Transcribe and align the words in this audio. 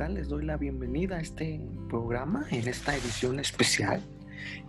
tal? 0.00 0.14
Les 0.14 0.28
doy 0.28 0.46
la 0.46 0.56
bienvenida 0.56 1.16
a 1.16 1.20
este 1.20 1.60
programa, 1.90 2.46
en 2.50 2.66
esta 2.66 2.96
edición 2.96 3.38
especial. 3.38 4.00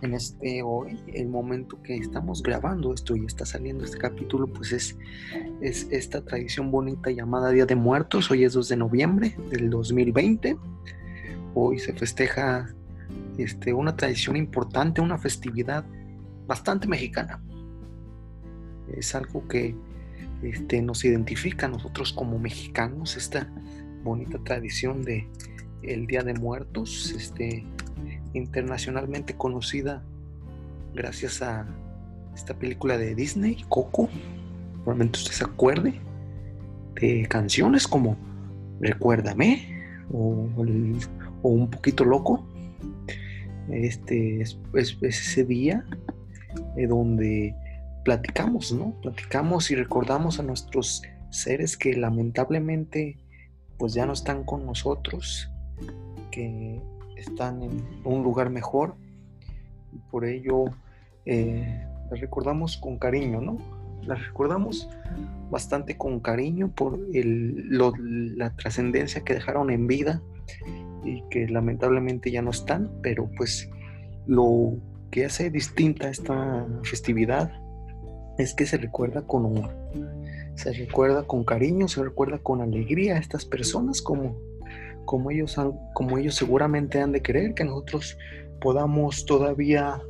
En 0.02 0.12
este 0.12 0.62
hoy, 0.62 1.00
el 1.06 1.28
momento 1.28 1.82
que 1.82 1.96
estamos 1.96 2.42
grabando 2.42 2.92
esto 2.92 3.16
y 3.16 3.24
está 3.24 3.46
saliendo 3.46 3.82
este 3.82 3.96
capítulo, 3.96 4.46
pues 4.46 4.72
es, 4.72 4.98
es 5.62 5.88
esta 5.90 6.22
tradición 6.22 6.70
bonita 6.70 7.10
llamada 7.10 7.48
Día 7.48 7.64
de 7.64 7.76
Muertos. 7.76 8.30
Hoy 8.30 8.44
es 8.44 8.52
2 8.52 8.68
de 8.68 8.76
noviembre 8.76 9.34
del 9.50 9.70
2020. 9.70 10.58
Hoy 11.54 11.78
se 11.78 11.94
festeja 11.94 12.68
este, 13.38 13.72
una 13.72 13.96
tradición 13.96 14.36
importante, 14.36 15.00
una 15.00 15.16
festividad 15.16 15.86
bastante 16.46 16.86
mexicana. 16.86 17.42
Es 18.94 19.14
algo 19.14 19.48
que 19.48 19.74
este, 20.42 20.82
nos 20.82 21.02
identifica 21.06 21.64
a 21.64 21.70
nosotros 21.70 22.12
como 22.12 22.38
mexicanos, 22.38 23.16
esta 23.16 23.48
bonita 24.02 24.38
tradición 24.44 25.02
de 25.02 25.26
el 25.82 26.06
Día 26.06 26.22
de 26.22 26.34
Muertos, 26.34 27.12
este, 27.16 27.64
internacionalmente 28.34 29.34
conocida 29.34 30.02
gracias 30.94 31.42
a 31.42 31.66
esta 32.34 32.54
película 32.54 32.98
de 32.98 33.14
Disney, 33.14 33.64
Coco. 33.68 34.08
Probablemente 34.84 35.18
usted 35.18 35.32
se 35.32 35.44
acuerde 35.44 35.94
de 37.00 37.26
canciones 37.28 37.86
como 37.86 38.16
Recuérdame 38.80 39.80
o, 40.12 40.48
Un 41.42 41.70
poquito 41.70 42.04
loco. 42.04 42.44
Este 43.70 44.42
es, 44.42 44.58
ese 44.74 45.44
día 45.44 45.84
eh, 46.76 46.86
donde 46.86 47.54
platicamos, 48.04 48.72
¿no? 48.72 49.00
Platicamos 49.00 49.70
y 49.70 49.76
recordamos 49.76 50.40
a 50.40 50.42
nuestros 50.42 51.02
seres 51.30 51.76
que 51.76 51.94
lamentablemente 51.94 53.16
pues 53.82 53.94
ya 53.94 54.06
no 54.06 54.12
están 54.12 54.44
con 54.44 54.64
nosotros, 54.64 55.50
que 56.30 56.80
están 57.16 57.64
en 57.64 57.84
un 58.04 58.22
lugar 58.22 58.48
mejor 58.48 58.94
y 59.92 59.98
por 60.08 60.24
ello 60.24 60.66
eh, 61.24 61.84
las 62.08 62.20
recordamos 62.20 62.76
con 62.76 62.96
cariño, 62.96 63.40
¿no? 63.40 63.58
Las 64.02 64.24
recordamos 64.24 64.88
bastante 65.50 65.98
con 65.98 66.20
cariño 66.20 66.70
por 66.70 66.96
la 67.12 68.54
trascendencia 68.54 69.24
que 69.24 69.34
dejaron 69.34 69.68
en 69.70 69.88
vida 69.88 70.22
y 71.02 71.24
que 71.28 71.48
lamentablemente 71.48 72.30
ya 72.30 72.40
no 72.40 72.52
están, 72.52 72.88
pero 73.02 73.28
pues 73.36 73.68
lo 74.28 74.76
que 75.10 75.24
hace 75.24 75.50
distinta 75.50 76.08
esta 76.08 76.68
festividad 76.84 77.50
es 78.38 78.54
que 78.54 78.64
se 78.64 78.76
recuerda 78.76 79.22
con 79.22 79.44
humor 79.44 79.74
se 80.54 80.72
recuerda 80.72 81.24
con 81.24 81.44
cariño, 81.44 81.88
se 81.88 82.02
recuerda 82.02 82.38
con 82.38 82.60
alegría 82.60 83.16
a 83.16 83.18
estas 83.18 83.44
personas 83.44 84.02
como, 84.02 84.38
como, 85.04 85.30
ellos, 85.30 85.58
han, 85.58 85.72
como 85.94 86.18
ellos 86.18 86.34
seguramente 86.34 87.00
han 87.00 87.12
de 87.12 87.22
querer 87.22 87.54
que 87.54 87.64
nosotros 87.64 88.18
podamos 88.60 89.24
todavía 89.24 90.00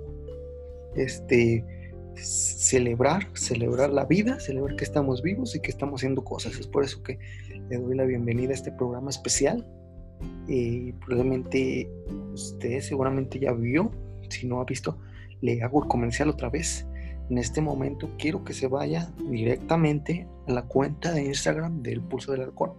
este, 0.95 1.65
celebrar, 2.17 3.29
celebrar 3.35 3.91
la 3.91 4.05
vida, 4.05 4.41
celebrar 4.41 4.77
que 4.77 4.85
estamos 4.85 5.23
vivos 5.23 5.55
y 5.55 5.61
que 5.61 5.70
estamos 5.70 6.01
haciendo 6.01 6.25
cosas. 6.25 6.59
Es 6.59 6.67
por 6.67 6.85
eso 6.85 7.03
que 7.03 7.19
le 7.69 7.79
doy 7.79 7.97
la 7.97 8.05
bienvenida 8.05 8.51
a 8.51 8.55
este 8.55 8.73
programa 8.73 9.11
especial. 9.11 9.67
Y 10.47 10.93
probablemente 10.93 11.91
usted 12.33 12.81
seguramente 12.81 13.39
ya 13.39 13.53
vio, 13.53 13.91
si 14.29 14.47
no 14.47 14.61
ha 14.61 14.65
visto, 14.65 14.98
le 15.41 15.63
hago 15.63 15.83
el 15.83 15.89
comercial 15.89 16.29
otra 16.29 16.48
vez 16.48 16.87
en 17.33 17.38
este 17.38 17.62
momento 17.62 18.11
quiero 18.19 18.44
que 18.44 18.52
se 18.52 18.66
vaya 18.66 19.11
directamente 19.30 20.28
a 20.47 20.52
la 20.52 20.62
cuenta 20.64 21.12
de 21.12 21.25
Instagram 21.25 21.83
del 21.83 22.02
Pulso 22.02 22.33
del 22.33 22.42
Halcón. 22.42 22.74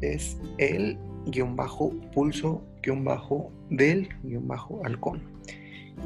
Es 0.00 0.36
el 0.58 0.98
guion 1.26 1.54
bajo 1.54 1.92
pulso 2.12 2.64
guion 2.82 3.04
bajo 3.04 3.52
del 3.70 4.08
guion 4.24 4.48
bajo 4.48 4.84
halcón. 4.84 5.22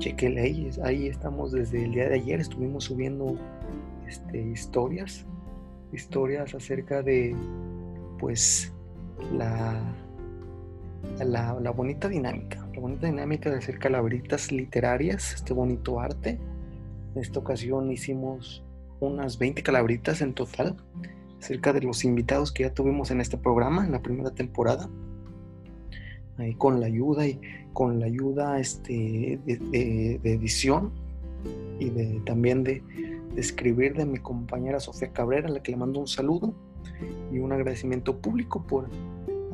Chequenle 0.01 0.43
ahí, 0.43 0.71
ahí 0.85 1.07
estamos 1.07 1.53
desde 1.53 1.83
el 1.83 1.93
día 1.93 2.11
de 2.11 2.17
ayer, 2.17 2.41
estuvimos 2.41 2.85
subiendo 2.85 3.39
este, 4.07 4.43
historias, 4.51 5.25
historias 5.95 6.55
acerca 6.55 7.03
de 7.03 7.35
pues 8.19 8.71
la, 9.33 9.81
la, 11.25 11.59
la 11.59 11.71
bonita 11.71 12.07
dinámica 12.07 12.61
la 12.75 12.81
bonita 12.81 13.07
dinámica 13.07 13.51
de 13.51 13.57
hacer 13.57 13.79
calabritas 13.79 14.53
literarias, 14.53 15.35
este 15.35 15.53
bonito 15.53 16.01
arte. 16.01 16.39
En 17.15 17.23
esta 17.23 17.41
ocasión 17.41 17.91
hicimos 17.91 18.65
unas 19.01 19.39
20 19.39 19.63
calabritas 19.63 20.21
en 20.21 20.35
total, 20.35 20.77
cerca 21.39 21.73
de 21.73 21.83
los 21.83 22.05
invitados 22.05 22.53
que 22.53 22.65
ya 22.65 22.75
tuvimos 22.75 23.11
en 23.11 23.21
este 23.21 23.37
programa, 23.37 23.85
en 23.85 23.93
la 23.93 24.03
primera 24.03 24.31
temporada. 24.31 24.89
Ahí 26.37 26.55
con 26.55 26.81
la 26.81 26.87
ayuda 26.87 27.27
y 27.27 27.41
con 27.73 27.99
la 27.99 28.07
ayuda 28.07 28.61
este, 28.61 29.39
de, 29.45 30.21
edición 30.23 30.93
y 31.79 31.91
de, 31.91 32.21
también 32.25 32.63
de, 32.63 32.83
de 33.35 33.41
escribir 33.41 33.95
de 33.95 34.07
mi 34.07 34.19
compañera 34.19 34.81
Sofía 34.81 35.13
Cabrera, 35.13 35.49
a 35.49 35.51
la 35.51 35.63
que 35.63 35.73
le 35.73 35.79
mando 35.79 36.01
un 36.01 36.09
saludo 36.09 36.55
y 37.33 37.39
un 37.39 37.53
agradecimiento 37.53 38.19
público 38.21 38.67
por 38.67 38.89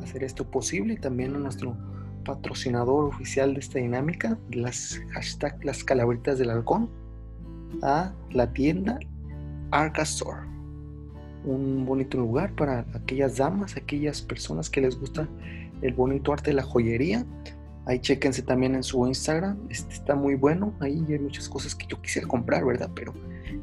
hacer 0.01 0.23
esto 0.23 0.49
posible 0.49 0.95
también 0.97 1.35
a 1.35 1.39
nuestro 1.39 1.75
patrocinador 2.23 3.05
oficial 3.05 3.53
de 3.53 3.61
esta 3.61 3.79
dinámica, 3.79 4.37
las 4.51 5.01
hashtag 5.11 5.63
las 5.63 5.83
calabritas 5.83 6.37
del 6.37 6.49
halcón, 6.49 6.89
a 7.81 8.13
la 8.31 8.51
tienda 8.53 8.99
Arca 9.71 10.03
Store. 10.03 10.47
Un 11.45 11.85
bonito 11.85 12.17
lugar 12.17 12.53
para 12.55 12.85
aquellas 12.93 13.37
damas, 13.37 13.77
aquellas 13.77 14.21
personas 14.21 14.69
que 14.69 14.81
les 14.81 14.99
gusta 14.99 15.27
el 15.81 15.93
bonito 15.93 16.33
arte 16.33 16.51
de 16.51 16.55
la 16.55 16.63
joyería. 16.63 17.25
Ahí 17.85 17.99
chequense 17.99 18.41
también 18.41 18.75
en 18.75 18.83
su 18.83 19.07
Instagram, 19.07 19.57
este 19.69 19.93
está 19.93 20.15
muy 20.15 20.35
bueno. 20.35 20.73
Ahí 20.81 21.05
hay 21.07 21.19
muchas 21.19 21.47
cosas 21.47 21.73
que 21.73 21.87
yo 21.87 22.01
quisiera 22.01 22.27
comprar, 22.27 22.65
¿verdad? 22.65 22.89
Pero 22.93 23.13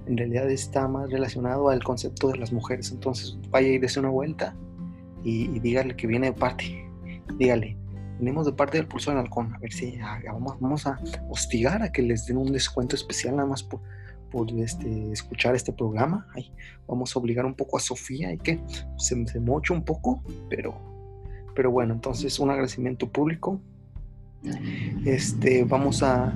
en 0.07 0.17
realidad 0.17 0.51
está 0.51 0.89
más 0.89 1.11
relacionado 1.11 1.69
al 1.69 1.85
concepto 1.85 2.29
de 2.29 2.39
las 2.39 2.51
mujeres. 2.51 2.91
Entonces 2.91 3.37
vaya 3.51 3.69
y 3.69 3.79
dése 3.79 4.01
una 4.01 4.09
vuelta 4.09 4.57
y, 5.23 5.51
y 5.55 5.61
dígale 5.61 5.95
que 5.95 6.07
viene 6.07 6.29
de 6.29 6.33
parte. 6.33 6.65
Dígale, 7.37 7.77
venimos 8.19 8.47
de 8.47 8.53
parte 8.53 8.79
del 8.79 8.87
Pulso 8.87 9.11
del 9.11 9.21
Halcón, 9.21 9.55
a 9.55 9.59
ver 9.59 9.73
si 9.73 9.99
vamos, 10.61 10.87
a 10.87 10.99
hostigar 11.29 11.83
a 11.83 11.93
que 11.93 12.03
les 12.03 12.27
den 12.27 12.37
un 12.37 12.53
descuento 12.53 12.97
especial 12.97 13.37
nada 13.37 13.49
más 13.49 13.63
por, 13.63 13.81
este, 14.59 15.13
escuchar 15.13 15.55
este 15.55 15.73
programa. 15.73 16.27
Vamos 16.89 17.15
a 17.15 17.19
obligar 17.19 17.47
un 17.47 17.55
poco 17.55 17.77
a 17.77 17.81
Sofía 17.81 18.33
y 18.33 18.39
que 18.39 18.61
se, 18.97 19.27
se 19.27 19.41
moche 19.41 19.73
un 19.73 19.85
poco, 19.85 20.23
pero, 20.49 20.75
bueno, 21.71 21.95
entonces 21.95 22.39
un 22.39 22.51
agradecimiento 22.51 23.09
público. 23.09 23.61
Este, 25.05 25.65
vamos 25.65 26.03
a 26.03 26.33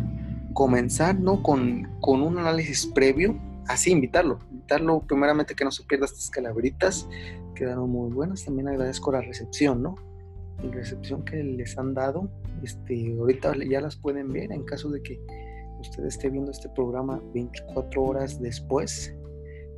comenzar 0.54 1.18
¿no? 1.18 1.42
con, 1.42 1.88
con 2.00 2.22
un 2.22 2.38
análisis 2.38 2.86
previo, 2.86 3.38
así 3.66 3.90
invitarlo, 3.90 4.40
invitarlo 4.50 5.00
primeramente 5.00 5.54
que 5.54 5.64
no 5.64 5.70
se 5.70 5.84
pierda 5.84 6.06
estas 6.06 6.30
calabritas, 6.30 7.06
quedaron 7.54 7.90
muy 7.90 8.10
buenas, 8.10 8.44
también 8.44 8.68
agradezco 8.68 9.12
la 9.12 9.20
recepción, 9.20 9.82
¿no? 9.82 10.07
La 10.62 10.70
recepción 10.72 11.24
que 11.24 11.42
les 11.42 11.78
han 11.78 11.94
dado. 11.94 12.28
Este, 12.62 13.16
ahorita 13.18 13.54
ya 13.68 13.80
las 13.80 13.96
pueden 13.96 14.32
ver 14.32 14.52
en 14.52 14.64
caso 14.64 14.90
de 14.90 15.02
que 15.02 15.20
usted 15.80 16.04
esté 16.04 16.30
viendo 16.30 16.50
este 16.50 16.68
programa 16.70 17.22
24 17.34 18.02
horas 18.02 18.40
después. 18.40 19.14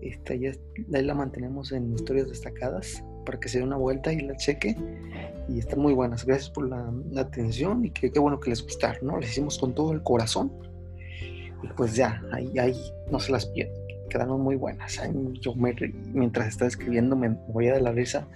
Esta 0.00 0.34
ya 0.34 0.52
ahí 0.94 1.04
la 1.04 1.14
mantenemos 1.14 1.72
en 1.72 1.92
historias 1.92 2.28
destacadas 2.28 3.04
para 3.26 3.38
que 3.38 3.48
se 3.48 3.58
dé 3.58 3.64
una 3.64 3.76
vuelta 3.76 4.12
y 4.12 4.20
la 4.20 4.36
cheque. 4.36 4.74
Y 5.48 5.58
están 5.58 5.80
muy 5.80 5.92
buenas. 5.92 6.24
Gracias 6.24 6.50
por 6.50 6.68
la, 6.68 6.92
atención 7.20 7.84
y 7.84 7.90
qué 7.90 8.18
bueno 8.18 8.40
que 8.40 8.50
les 8.50 8.62
gustaron, 8.62 9.06
¿no? 9.06 9.18
Les 9.18 9.30
hicimos 9.30 9.58
con 9.58 9.74
todo 9.74 9.92
el 9.92 10.02
corazón. 10.02 10.50
Y 11.62 11.68
pues 11.76 11.94
ya, 11.94 12.22
ahí, 12.32 12.58
ahí 12.58 12.74
no 13.10 13.20
se 13.20 13.32
las 13.32 13.46
pierden. 13.46 13.74
Quedaron 14.08 14.40
muy 14.40 14.56
buenas. 14.56 14.98
yo 15.40 15.54
mientras 15.54 16.48
estaba 16.48 16.68
escribiendo 16.68 17.14
me 17.14 17.28
voy 17.48 17.68
a 17.68 17.74
de 17.74 17.82
la 17.82 17.92
risa 17.92 18.26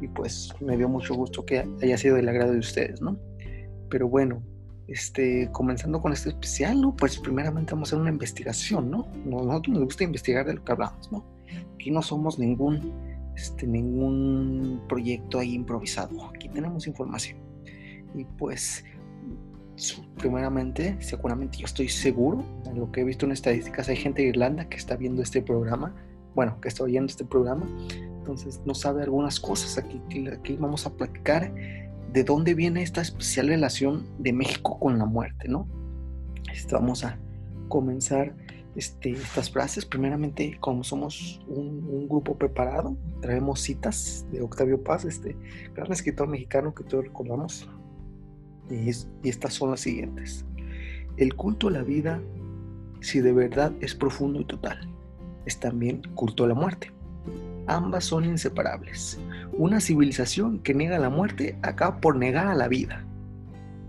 y 0.00 0.08
pues 0.08 0.52
me 0.60 0.76
dio 0.76 0.88
mucho 0.88 1.14
gusto 1.14 1.44
que 1.44 1.66
haya 1.82 1.98
sido 1.98 2.16
del 2.16 2.28
agrado 2.28 2.52
de 2.52 2.58
ustedes, 2.58 3.00
¿no? 3.00 3.18
Pero 3.88 4.08
bueno, 4.08 4.42
este, 4.90 5.48
comenzando 5.52 6.00
con 6.00 6.12
este 6.12 6.30
especial, 6.30 6.80
¿no? 6.80 6.96
Pues 6.96 7.18
primeramente 7.18 7.72
vamos 7.72 7.88
a 7.88 7.90
hacer 7.90 8.00
una 8.00 8.10
investigación, 8.10 8.90
¿no? 8.90 9.06
Nosotros 9.24 9.74
nos 9.74 9.84
gusta 9.84 10.04
investigar 10.04 10.46
de 10.46 10.54
lo 10.54 10.64
que 10.64 10.72
hablamos, 10.72 11.10
¿no? 11.12 11.24
Aquí 11.74 11.90
no 11.90 12.02
somos 12.02 12.38
ningún, 12.38 12.92
este, 13.36 13.66
ningún 13.66 14.82
proyecto 14.88 15.38
ahí 15.38 15.54
improvisado, 15.54 16.26
aquí 16.26 16.48
tenemos 16.48 16.86
información. 16.86 17.38
Y 18.14 18.24
pues, 18.24 18.84
primeramente, 20.18 20.96
seguramente 21.00 21.58
yo 21.58 21.66
estoy 21.66 21.88
seguro, 21.88 22.44
en 22.66 22.80
lo 22.80 22.90
que 22.90 23.02
he 23.02 23.04
visto 23.04 23.26
en 23.26 23.32
estadísticas, 23.32 23.88
hay 23.88 23.96
gente 23.96 24.22
de 24.22 24.28
Irlanda 24.28 24.68
que 24.68 24.76
está 24.76 24.96
viendo 24.96 25.22
este 25.22 25.40
programa, 25.40 25.94
bueno, 26.34 26.60
que 26.60 26.68
está 26.68 26.84
oyendo 26.84 27.06
este 27.06 27.24
programa, 27.24 27.66
entonces 28.20 28.60
no 28.66 28.74
sabe 28.74 29.02
algunas 29.02 29.40
cosas. 29.40 29.78
Aquí, 29.78 30.00
aquí 30.28 30.56
vamos 30.56 30.86
a 30.86 30.90
platicar 30.90 31.52
de 32.12 32.24
dónde 32.24 32.54
viene 32.54 32.82
esta 32.82 33.00
especial 33.00 33.48
relación 33.48 34.06
de 34.18 34.32
México 34.32 34.78
con 34.78 34.98
la 34.98 35.06
muerte, 35.06 35.48
¿no? 35.48 35.66
Este, 36.52 36.74
vamos 36.74 37.04
a 37.04 37.18
comenzar 37.68 38.34
este, 38.76 39.12
estas 39.12 39.50
frases. 39.50 39.86
Primeramente, 39.86 40.56
como 40.60 40.84
somos 40.84 41.40
un, 41.48 42.08
grupo 42.08 42.36
preparado, 42.36 42.96
traemos 43.20 43.60
citas 43.60 44.26
de 44.32 44.42
Octavio 44.42 44.82
Paz, 44.82 45.04
este 45.04 45.36
gran 45.74 45.90
escritor 45.92 46.28
mexicano 46.28 46.74
que 46.74 46.84
todos 46.84 47.04
recordamos. 47.04 47.68
Y, 48.68 48.90
y 48.90 49.28
estas 49.28 49.54
son 49.54 49.70
las 49.70 49.80
siguientes. 49.80 50.44
El 51.16 51.34
culto 51.34 51.68
a 51.68 51.70
la 51.70 51.82
vida, 51.82 52.20
si 53.00 53.20
de 53.20 53.32
verdad 53.32 53.72
es 53.80 53.94
profundo 53.94 54.40
y 54.40 54.44
total, 54.44 54.90
es 55.46 55.58
también 55.58 56.02
culto 56.14 56.44
a 56.44 56.48
la 56.48 56.54
muerte. 56.54 56.92
Ambas 57.70 58.06
son 58.06 58.24
inseparables. 58.24 59.16
Una 59.52 59.78
civilización 59.78 60.58
que 60.58 60.74
niega 60.74 60.98
la 60.98 61.08
muerte 61.08 61.56
acaba 61.62 62.00
por 62.00 62.16
negar 62.16 62.48
a 62.48 62.56
la 62.56 62.66
vida. 62.66 63.04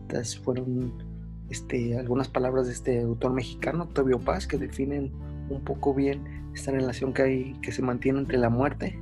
Estas 0.04 0.38
fueron 0.38 1.04
este, 1.50 1.98
algunas 1.98 2.28
palabras 2.28 2.68
de 2.68 2.74
este 2.74 3.02
autor 3.02 3.34
mexicano, 3.34 3.86
Octavio 3.86 4.20
Paz, 4.20 4.46
que 4.46 4.60
definen 4.60 5.12
un 5.50 5.64
poco 5.64 5.96
bien 5.96 6.22
esta 6.54 6.70
relación 6.70 7.12
que 7.12 7.24
hay, 7.24 7.54
que 7.64 7.72
se 7.72 7.82
mantiene 7.82 8.20
entre 8.20 8.38
la 8.38 8.52
muerte 8.52 9.00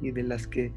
y 0.00 0.12
de 0.12 0.22
las 0.22 0.46
que 0.46 0.72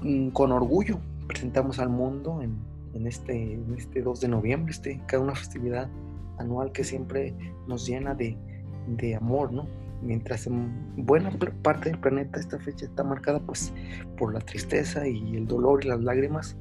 mm, 0.00 0.30
con 0.30 0.50
orgullo 0.50 1.00
presentamos 1.26 1.78
al 1.78 1.90
mundo 1.90 2.40
en, 2.40 3.06
este, 3.06 3.52
en 3.56 3.74
este 3.76 4.00
2 4.00 4.22
de 4.22 4.28
noviembre, 4.28 4.72
este, 4.72 5.02
cada 5.06 5.22
una 5.22 5.34
festividad 5.34 5.90
anual 6.38 6.72
que 6.72 6.82
siempre 6.82 7.34
nos 7.66 7.86
llena 7.86 8.14
de, 8.14 8.38
de 8.86 9.16
amor, 9.16 9.52
¿no? 9.52 9.66
Mientras 10.02 10.46
en 10.46 10.94
buena 10.96 11.30
parte 11.62 11.90
del 11.90 11.98
planeta 11.98 12.38
esta 12.38 12.58
fecha 12.58 12.86
está 12.86 13.02
marcada 13.02 13.40
pues 13.40 13.72
por 14.16 14.32
la 14.32 14.40
tristeza 14.40 15.06
y 15.08 15.36
el 15.36 15.46
dolor 15.46 15.84
y 15.84 15.88
las 15.88 16.00
lágrimas, 16.00 16.56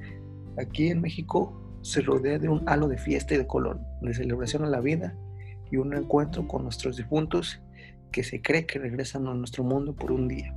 aquí 0.57 0.89
en 0.89 1.01
México 1.01 1.54
se 1.81 2.01
rodea 2.01 2.39
de 2.39 2.50
un 2.50 2.68
halo 2.68 2.88
de 2.88 2.98
fiesta 2.98 3.36
y 3.36 3.38
de 3.38 3.48
color, 3.48 3.80
de 4.01 4.13
celebración 4.13 4.63
a 4.63 4.69
la 4.69 4.80
vida 4.80 5.16
y 5.72 5.78
un 5.78 5.94
encuentro 5.94 6.48
con 6.48 6.63
nuestros 6.63 6.98
difuntos 6.98 7.62
que 8.12 8.24
se 8.24 8.42
cree 8.42 8.66
que 8.66 8.80
regresan 8.80 9.28
a 9.28 9.34
nuestro 9.34 9.63
mundo 9.63 9.95
por 9.95 10.12
un 10.12 10.28
día. 10.28 10.56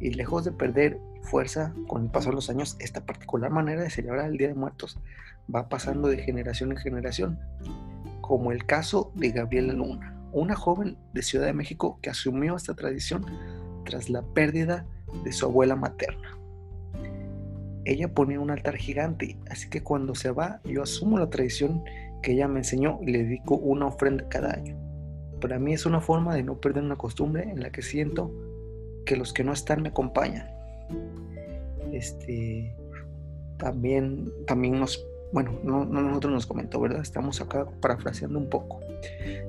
Y 0.00 0.10
lejos 0.10 0.44
de 0.44 0.52
perder 0.52 0.98
fuerza 1.22 1.74
con 1.86 2.04
el 2.04 2.10
paso 2.10 2.30
de 2.30 2.36
los 2.36 2.50
años, 2.50 2.76
esta 2.80 3.04
particular 3.04 3.50
manera 3.50 3.82
de 3.82 3.90
celebrar 3.90 4.30
el 4.30 4.38
Día 4.38 4.48
de 4.48 4.54
Muertos 4.54 4.98
va 5.54 5.68
pasando 5.68 6.08
de 6.08 6.18
generación 6.18 6.72
en 6.72 6.78
generación, 6.78 7.38
como 8.20 8.52
el 8.52 8.64
caso 8.66 9.12
de 9.14 9.30
Gabriela 9.30 9.72
Luna, 9.72 10.17
una 10.32 10.54
joven 10.54 10.96
de 11.12 11.22
Ciudad 11.22 11.46
de 11.46 11.52
México 11.52 11.98
que 12.02 12.10
asumió 12.10 12.56
esta 12.56 12.74
tradición 12.74 13.24
tras 13.84 14.10
la 14.10 14.22
pérdida 14.22 14.86
de 15.24 15.32
su 15.32 15.46
abuela 15.46 15.76
materna 15.76 16.38
ella 17.88 18.12
ponía 18.12 18.38
un 18.38 18.50
altar 18.50 18.76
gigante, 18.76 19.38
así 19.50 19.70
que 19.70 19.82
cuando 19.82 20.14
se 20.14 20.30
va 20.30 20.60
yo 20.64 20.82
asumo 20.82 21.18
la 21.18 21.30
tradición 21.30 21.82
que 22.22 22.32
ella 22.32 22.46
me 22.46 22.58
enseñó 22.58 22.98
y 23.02 23.12
le 23.12 23.24
dedico 23.24 23.54
una 23.56 23.86
ofrenda 23.86 24.28
cada 24.28 24.52
año. 24.52 24.76
Para 25.40 25.58
mí 25.58 25.72
es 25.72 25.86
una 25.86 26.00
forma 26.00 26.34
de 26.34 26.42
no 26.42 26.60
perder 26.60 26.84
una 26.84 26.96
costumbre 26.96 27.44
en 27.44 27.60
la 27.60 27.70
que 27.70 27.80
siento 27.80 28.30
que 29.06 29.16
los 29.16 29.32
que 29.32 29.42
no 29.42 29.52
están 29.52 29.82
me 29.82 29.88
acompañan. 29.88 30.50
Este 31.92 32.76
también 33.56 34.30
también 34.46 34.78
nos 34.78 35.02
bueno, 35.32 35.58
no, 35.62 35.84
no 35.84 36.02
nosotros 36.02 36.32
nos 36.32 36.46
comentó, 36.46 36.80
¿verdad? 36.80 37.00
Estamos 37.00 37.40
acá 37.40 37.66
parafraseando 37.80 38.38
un 38.38 38.50
poco. 38.50 38.80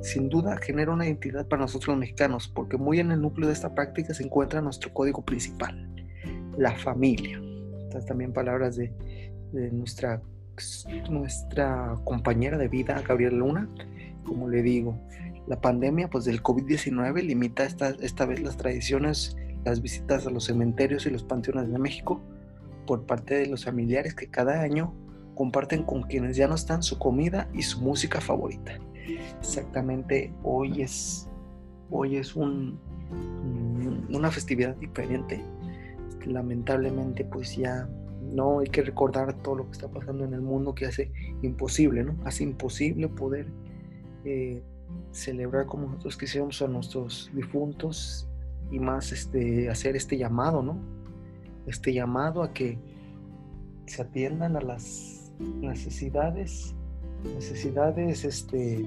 Sin 0.02 0.30
duda 0.30 0.58
genera 0.58 0.92
una 0.92 1.06
identidad 1.06 1.48
para 1.48 1.64
nosotros 1.64 1.90
los 1.90 1.98
mexicanos, 1.98 2.48
porque 2.48 2.78
muy 2.78 3.00
en 3.00 3.12
el 3.12 3.22
núcleo 3.22 3.48
de 3.48 3.54
esta 3.54 3.74
práctica 3.74 4.14
se 4.14 4.24
encuentra 4.24 4.62
nuestro 4.62 4.94
código 4.94 5.24
principal, 5.24 5.90
la 6.58 6.76
familia 6.76 7.40
también 8.06 8.32
palabras 8.32 8.76
de, 8.76 8.92
nuestra, 9.72 10.22
nuestra 11.10 11.96
compañera 12.04 12.58
de 12.58 12.68
vida, 12.68 13.02
Gabriela 13.08 13.38
Luna. 13.38 13.70
Como 14.26 14.48
le 14.48 14.62
digo, 14.62 15.00
la 15.48 15.60
pandemia 15.60 16.10
pues 16.10 16.26
del 16.26 16.44
COVID-19 16.44 17.24
limita 17.24 17.64
esta, 17.64 17.90
esta 18.02 18.26
vez 18.26 18.42
las 18.42 18.58
tradiciones, 18.58 19.36
las 19.66 19.82
visitas 19.82 20.28
a 20.28 20.30
los 20.30 20.46
cementerios 20.46 21.06
y 21.06 21.10
los 21.10 21.24
panteones 21.24 21.72
de 21.72 21.80
México 21.80 22.22
por 22.86 23.06
parte 23.06 23.36
de 23.36 23.48
los 23.48 23.66
familiares 23.66 24.14
que 24.14 24.28
cada 24.28 24.62
año 24.62 24.94
comparten 25.36 25.84
con 25.84 26.04
quienes 26.04 26.36
ya 26.36 26.48
no 26.48 26.56
están 26.56 26.84
su 26.84 27.00
comida 27.00 27.50
y 27.54 27.62
su 27.64 27.82
música 27.82 28.20
favorita. 28.20 28.78
Exactamente, 29.40 30.34
hoy 30.44 30.82
es, 30.82 31.30
hoy 31.90 32.18
es 32.18 32.36
un, 32.36 32.80
una 34.10 34.32
festividad 34.32 34.76
diferente 34.76 35.44
lamentablemente 36.26 37.26
pues 37.26 37.56
ya 37.56 37.90
no 38.22 38.60
hay 38.60 38.68
que 38.68 38.82
recordar 38.82 39.34
todo 39.42 39.56
lo 39.56 39.66
que 39.66 39.72
está 39.72 39.88
pasando 39.88 40.24
en 40.24 40.34
el 40.34 40.42
mundo 40.42 40.76
que 40.76 40.86
hace 40.86 41.12
imposible, 41.42 42.04
¿no? 42.04 42.16
Hace 42.26 42.44
imposible 42.44 43.08
poder 43.08 43.48
eh, 44.26 44.62
celebrar 45.12 45.66
como 45.66 45.88
nosotros 45.88 46.18
quisiéramos 46.18 46.62
a 46.62 46.68
nuestros 46.68 47.32
difuntos 47.34 48.28
y 48.72 48.80
más 48.80 49.12
este, 49.12 49.70
hacer 49.70 49.96
este 49.96 50.18
llamado, 50.18 50.62
¿no? 50.62 50.78
Este 51.66 51.94
llamado 51.94 52.44
a 52.44 52.54
que 52.54 52.78
se 53.88 54.02
atiendan 54.02 54.56
a 54.58 54.62
las 54.62 55.34
necesidades, 55.40 56.76
necesidades, 57.24 58.24
este, 58.26 58.86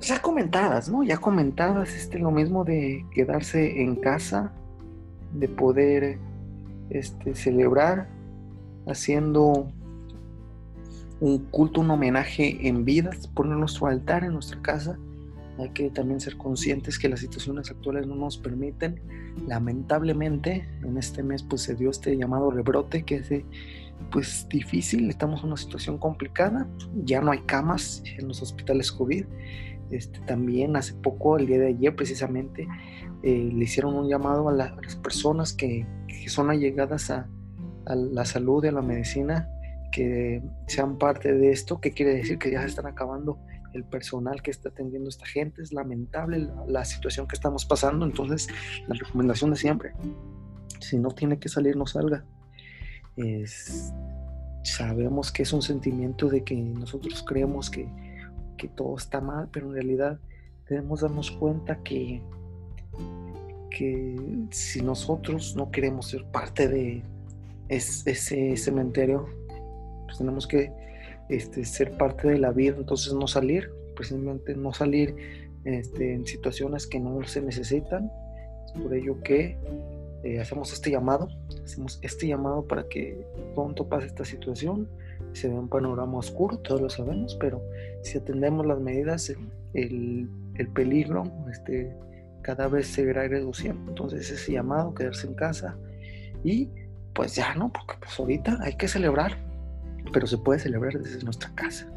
ya 0.00 0.20
comentadas, 0.22 0.88
¿no? 0.88 1.02
Ya 1.02 1.18
comentadas, 1.18 1.94
este, 1.94 2.18
lo 2.18 2.30
mismo 2.30 2.64
de 2.64 3.04
quedarse 3.12 3.82
en 3.82 3.96
casa, 3.96 4.52
de 5.34 5.48
poder 5.48 6.18
este, 6.90 7.34
celebrar 7.34 8.08
haciendo 8.86 9.70
un 11.20 11.38
culto, 11.50 11.80
un 11.80 11.90
homenaje 11.90 12.68
en 12.68 12.84
vida, 12.84 13.10
poner 13.34 13.56
nuestro 13.56 13.86
altar 13.86 14.24
en 14.24 14.32
nuestra 14.32 14.60
casa. 14.62 14.98
Hay 15.58 15.70
que 15.70 15.90
también 15.90 16.20
ser 16.20 16.36
conscientes 16.36 16.98
que 16.98 17.08
las 17.08 17.20
situaciones 17.20 17.70
actuales 17.70 18.06
no 18.06 18.14
nos 18.14 18.38
permiten. 18.38 19.00
Lamentablemente, 19.48 20.68
en 20.82 20.96
este 20.96 21.22
mes 21.22 21.42
pues 21.42 21.62
se 21.62 21.74
dio 21.74 21.90
este 21.90 22.16
llamado 22.16 22.50
rebrote 22.50 23.02
que 23.02 23.16
es 23.16 23.28
pues 24.10 24.46
difícil, 24.48 25.08
estamos 25.08 25.40
en 25.40 25.48
una 25.48 25.56
situación 25.56 25.98
complicada, 25.98 26.66
ya 27.04 27.20
no 27.20 27.30
hay 27.30 27.40
camas 27.40 28.02
en 28.18 28.28
los 28.28 28.42
hospitales 28.42 28.90
COVID. 28.92 29.24
Este, 29.90 30.20
también 30.20 30.76
hace 30.76 30.94
poco, 30.94 31.38
el 31.38 31.46
día 31.46 31.58
de 31.58 31.68
ayer 31.68 31.94
precisamente, 31.96 32.68
eh, 33.22 33.50
le 33.52 33.64
hicieron 33.64 33.94
un 33.94 34.08
llamado 34.08 34.48
a, 34.48 34.52
las 34.52 34.96
personas 34.96 35.52
que, 35.52 35.86
son 36.26 36.50
allegadas 36.50 37.10
a, 37.10 37.28
la 37.86 38.26
salud 38.26 38.64
y 38.64 38.68
a 38.68 38.72
la 38.72 38.82
medicina 38.82 39.48
que 39.92 40.42
sean 40.66 40.98
parte 40.98 41.32
de 41.32 41.50
esto, 41.50 41.80
que 41.80 41.92
quiere 41.92 42.14
decir 42.14 42.38
que 42.38 42.50
ya 42.50 42.60
se 42.60 42.66
están 42.66 42.86
acabando 42.86 43.38
el 43.72 43.84
personal 43.84 44.42
que 44.42 44.50
está 44.50 44.68
atendiendo 44.68 45.08
a 45.08 45.10
esta 45.10 45.26
gente. 45.26 45.62
Es 45.62 45.72
lamentable 45.72 46.48
la, 46.66 46.84
situación 46.84 47.26
que 47.26 47.34
estamos 47.34 47.64
pasando, 47.64 48.04
entonces 48.04 48.48
la 48.86 48.94
recomendación 48.94 49.50
de 49.50 49.56
siempre, 49.56 49.92
si 50.80 50.98
no 50.98 51.10
tiene 51.10 51.38
que 51.38 51.48
salir, 51.48 51.76
no 51.76 51.86
salga. 51.86 52.24
Sabemos 54.62 55.32
que 55.32 55.42
es 55.42 55.52
un 55.52 55.62
sentimiento 55.62 56.28
de 56.28 56.44
que 56.44 56.54
nosotros 56.54 57.24
creemos 57.26 57.70
que, 57.70 57.88
que 58.56 58.68
todo 58.68 58.96
está 58.96 59.20
mal, 59.20 59.48
pero 59.52 59.68
en 59.68 59.74
realidad 59.74 60.18
debemos 60.68 61.00
darnos 61.00 61.30
cuenta 61.30 61.82
que 61.82 62.22
que 63.70 64.16
si 64.50 64.80
nosotros 64.80 65.54
no 65.56 65.70
queremos 65.70 66.08
ser 66.08 66.24
parte 66.24 66.68
de 66.68 67.02
ese 67.68 68.56
cementerio, 68.56 69.28
pues 70.06 70.18
tenemos 70.18 70.46
que 70.46 70.72
este, 71.28 71.64
ser 71.64 71.92
parte 71.92 72.28
de 72.28 72.38
la 72.38 72.50
vida, 72.50 72.76
entonces 72.78 73.12
no 73.12 73.26
salir, 73.26 73.70
precisamente 73.94 74.54
no 74.54 74.72
salir 74.72 75.14
este, 75.64 76.14
en 76.14 76.26
situaciones 76.26 76.86
que 76.86 76.98
no 76.98 77.22
se 77.24 77.42
necesitan. 77.42 78.10
Es 78.66 78.72
por 78.80 78.94
ello 78.94 79.20
que 79.22 79.56
eh, 80.24 80.40
hacemos 80.40 80.72
este 80.72 80.90
llamado, 80.90 81.28
hacemos 81.64 81.98
este 82.02 82.26
llamado 82.26 82.66
para 82.66 82.88
que 82.88 83.24
pronto 83.54 83.88
pase 83.88 84.06
esta 84.06 84.24
situación, 84.24 84.88
se 85.32 85.48
ve 85.48 85.54
un 85.54 85.68
panorama 85.68 86.18
oscuro, 86.18 86.58
todos 86.58 86.80
lo 86.80 86.90
sabemos, 86.90 87.36
pero 87.38 87.62
si 88.02 88.18
atendemos 88.18 88.66
las 88.66 88.80
medidas, 88.80 89.32
el, 89.74 90.28
el 90.54 90.68
peligro 90.68 91.24
este, 91.50 91.94
cada 92.42 92.68
vez 92.68 92.86
se 92.86 93.04
verá 93.04 93.26
reduciendo. 93.28 93.90
Entonces 93.90 94.30
ese 94.30 94.52
llamado, 94.52 94.94
quedarse 94.94 95.26
en 95.26 95.34
casa 95.34 95.76
y 96.44 96.68
pues 97.14 97.34
ya, 97.34 97.54
¿no? 97.54 97.72
Porque 97.72 97.94
pues 98.00 98.18
ahorita 98.18 98.58
hay 98.60 98.76
que 98.76 98.88
celebrar, 98.88 99.36
pero 100.12 100.26
se 100.26 100.38
puede 100.38 100.58
celebrar 100.58 100.98
desde 100.98 101.22
nuestra 101.24 101.50
casa. 101.54 101.90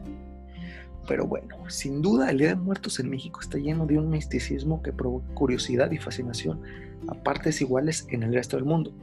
Pero 1.08 1.26
bueno, 1.26 1.70
sin 1.70 2.02
duda 2.02 2.30
el 2.30 2.38
Día 2.38 2.50
de 2.50 2.56
Muertos 2.56 3.00
en 3.00 3.10
México 3.10 3.40
está 3.42 3.58
lleno 3.58 3.86
de 3.86 3.98
un 3.98 4.10
misticismo 4.10 4.82
que 4.82 4.94
provoca 4.94 5.34
curiosidad 5.34 5.92
y 5.92 5.98
fascinación 5.98 6.62
a 7.08 7.16
partes 7.16 7.62
iguales 7.62 8.08
en 8.10 8.24
el 8.24 8.34
resto 8.34 8.58
del 8.58 8.66
mundo, 8.66 8.94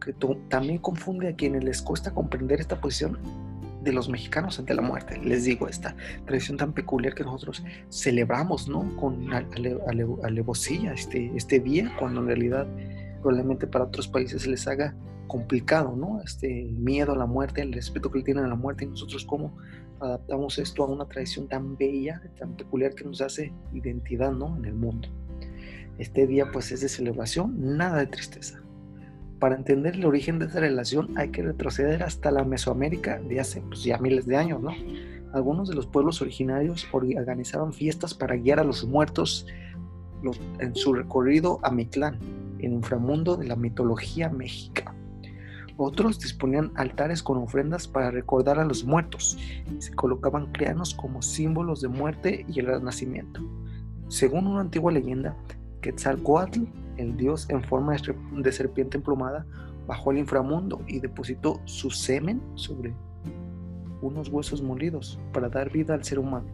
que 0.00 0.14
también 0.48 0.78
confunde 0.78 1.28
a 1.28 1.36
quienes 1.36 1.64
les 1.64 1.80
cuesta 1.80 2.12
comprender 2.12 2.60
esta 2.60 2.80
posición 2.80 3.18
de 3.82 3.92
los 3.92 4.08
mexicanos 4.08 4.58
ante 4.58 4.74
la 4.74 4.82
muerte. 4.82 5.18
Les 5.18 5.44
digo, 5.44 5.68
esta 5.68 5.96
tradición 6.26 6.56
tan 6.56 6.72
peculiar 6.72 7.14
que 7.14 7.24
nosotros 7.24 7.64
celebramos, 7.90 8.68
¿no? 8.68 8.94
Con 8.96 9.28
alevosía 9.32 10.92
este, 10.92 11.32
este 11.34 11.60
día, 11.60 11.92
cuando 11.98 12.20
en 12.20 12.26
realidad 12.26 12.66
probablemente 13.20 13.66
para 13.66 13.84
otros 13.84 14.08
países 14.08 14.42
se 14.42 14.50
les 14.50 14.66
haga 14.66 14.94
complicado, 15.26 15.96
¿no? 15.96 16.20
Este 16.22 16.64
miedo 16.76 17.12
a 17.12 17.16
la 17.16 17.26
muerte, 17.26 17.62
el 17.62 17.72
respeto 17.72 18.10
que 18.10 18.18
le 18.18 18.24
tienen 18.24 18.44
a 18.44 18.48
la 18.48 18.54
muerte 18.54 18.84
y 18.84 18.88
nosotros 18.88 19.24
como 19.24 19.56
adaptamos 20.02 20.58
esto 20.58 20.84
a 20.84 20.88
una 20.88 21.06
tradición 21.06 21.48
tan 21.48 21.76
bella, 21.76 22.22
tan 22.38 22.56
peculiar 22.56 22.94
que 22.94 23.04
nos 23.04 23.20
hace 23.20 23.52
identidad 23.72 24.32
¿no? 24.32 24.56
en 24.56 24.64
el 24.64 24.74
mundo. 24.74 25.08
Este 25.98 26.26
día 26.26 26.50
pues 26.52 26.72
es 26.72 26.80
de 26.80 26.88
celebración, 26.88 27.76
nada 27.76 27.98
de 27.98 28.06
tristeza. 28.06 28.62
Para 29.38 29.56
entender 29.56 29.94
el 29.94 30.04
origen 30.04 30.38
de 30.38 30.46
esta 30.46 30.60
relación 30.60 31.16
hay 31.16 31.30
que 31.30 31.42
retroceder 31.42 32.02
hasta 32.02 32.30
la 32.30 32.44
Mesoamérica 32.44 33.18
de 33.20 33.40
hace 33.40 33.60
pues, 33.60 33.82
ya 33.82 33.98
miles 33.98 34.26
de 34.26 34.36
años, 34.36 34.60
¿no? 34.62 34.72
Algunos 35.32 35.68
de 35.68 35.74
los 35.74 35.86
pueblos 35.86 36.20
originarios 36.20 36.86
organizaban 36.92 37.72
fiestas 37.72 38.14
para 38.14 38.36
guiar 38.36 38.60
a 38.60 38.64
los 38.64 38.84
muertos 38.84 39.46
en 40.58 40.74
su 40.74 40.92
recorrido 40.92 41.58
a 41.62 41.70
Mictlán, 41.70 42.18
el 42.58 42.72
inframundo 42.72 43.36
de 43.36 43.46
la 43.46 43.56
mitología 43.56 44.28
mexica. 44.28 44.91
Otros 45.84 46.20
disponían 46.20 46.70
altares 46.76 47.24
con 47.24 47.38
ofrendas 47.38 47.88
para 47.88 48.12
recordar 48.12 48.60
a 48.60 48.64
los 48.64 48.84
muertos 48.84 49.36
se 49.80 49.92
colocaban 49.92 50.52
crianos 50.52 50.94
como 50.94 51.22
símbolos 51.22 51.80
de 51.80 51.88
muerte 51.88 52.46
y 52.46 52.60
el 52.60 52.66
renacimiento. 52.66 53.40
Según 54.06 54.46
una 54.46 54.60
antigua 54.60 54.92
leyenda, 54.92 55.36
Quetzalcoatl, 55.80 56.60
el 56.98 57.16
dios 57.16 57.50
en 57.50 57.64
forma 57.64 57.96
de 57.96 58.52
serpiente 58.52 58.96
emplumada, 58.96 59.44
bajó 59.88 60.12
al 60.12 60.18
inframundo 60.18 60.80
y 60.86 61.00
depositó 61.00 61.60
su 61.64 61.90
semen 61.90 62.40
sobre 62.54 62.94
unos 64.02 64.28
huesos 64.28 64.62
molidos 64.62 65.18
para 65.32 65.48
dar 65.48 65.72
vida 65.72 65.94
al 65.94 66.04
ser 66.04 66.20
humano. 66.20 66.46